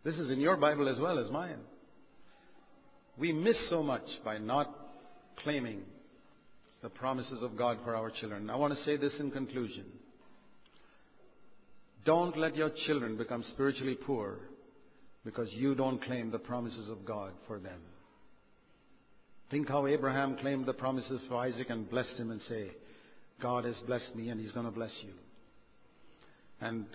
[0.04, 1.60] This is in your Bible as well as mine.
[3.18, 4.74] We miss so much by not
[5.44, 5.82] claiming
[6.82, 8.50] the promises of God for our children.
[8.50, 9.86] I want to say this in conclusion.
[12.06, 14.40] Don't let your children become spiritually poor
[15.24, 17.80] because you don't claim the promises of God for them.
[19.50, 22.72] Think how Abraham claimed the promises for Isaac and blessed him and say,
[23.42, 25.14] God has blessed me and he's going to bless you.
[26.60, 26.86] And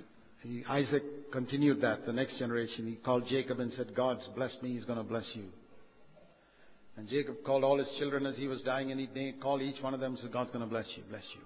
[0.68, 2.86] Isaac continued that, the next generation.
[2.86, 5.46] He called Jacob and said, God's blessed me, he's going to bless you.
[6.96, 9.94] And Jacob called all his children as he was dying and he called each one
[9.94, 11.40] of them and said, God's going to bless you, bless you.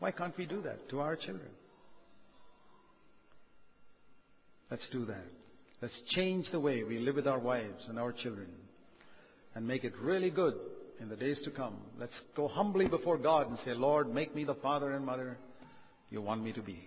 [0.00, 1.50] Why can't we do that to our children?
[4.70, 5.24] Let's do that.
[5.82, 8.48] Let's change the way we live with our wives and our children
[9.54, 10.54] and make it really good
[11.00, 11.76] in the days to come.
[11.98, 15.38] Let's go humbly before God and say, Lord, make me the father and mother
[16.10, 16.82] you want me to be.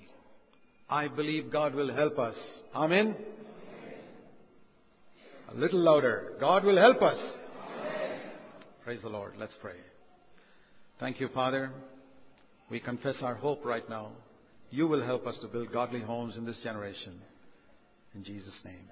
[0.93, 2.35] I believe God will help us.
[2.75, 3.15] Amen.
[5.49, 6.33] A little louder.
[6.39, 7.17] God will help us.
[7.17, 8.19] Amen.
[8.83, 9.33] Praise the Lord.
[9.39, 9.77] Let's pray.
[10.99, 11.71] Thank you, Father.
[12.69, 14.11] We confess our hope right now.
[14.69, 17.19] You will help us to build godly homes in this generation.
[18.13, 18.85] In Jesus' name.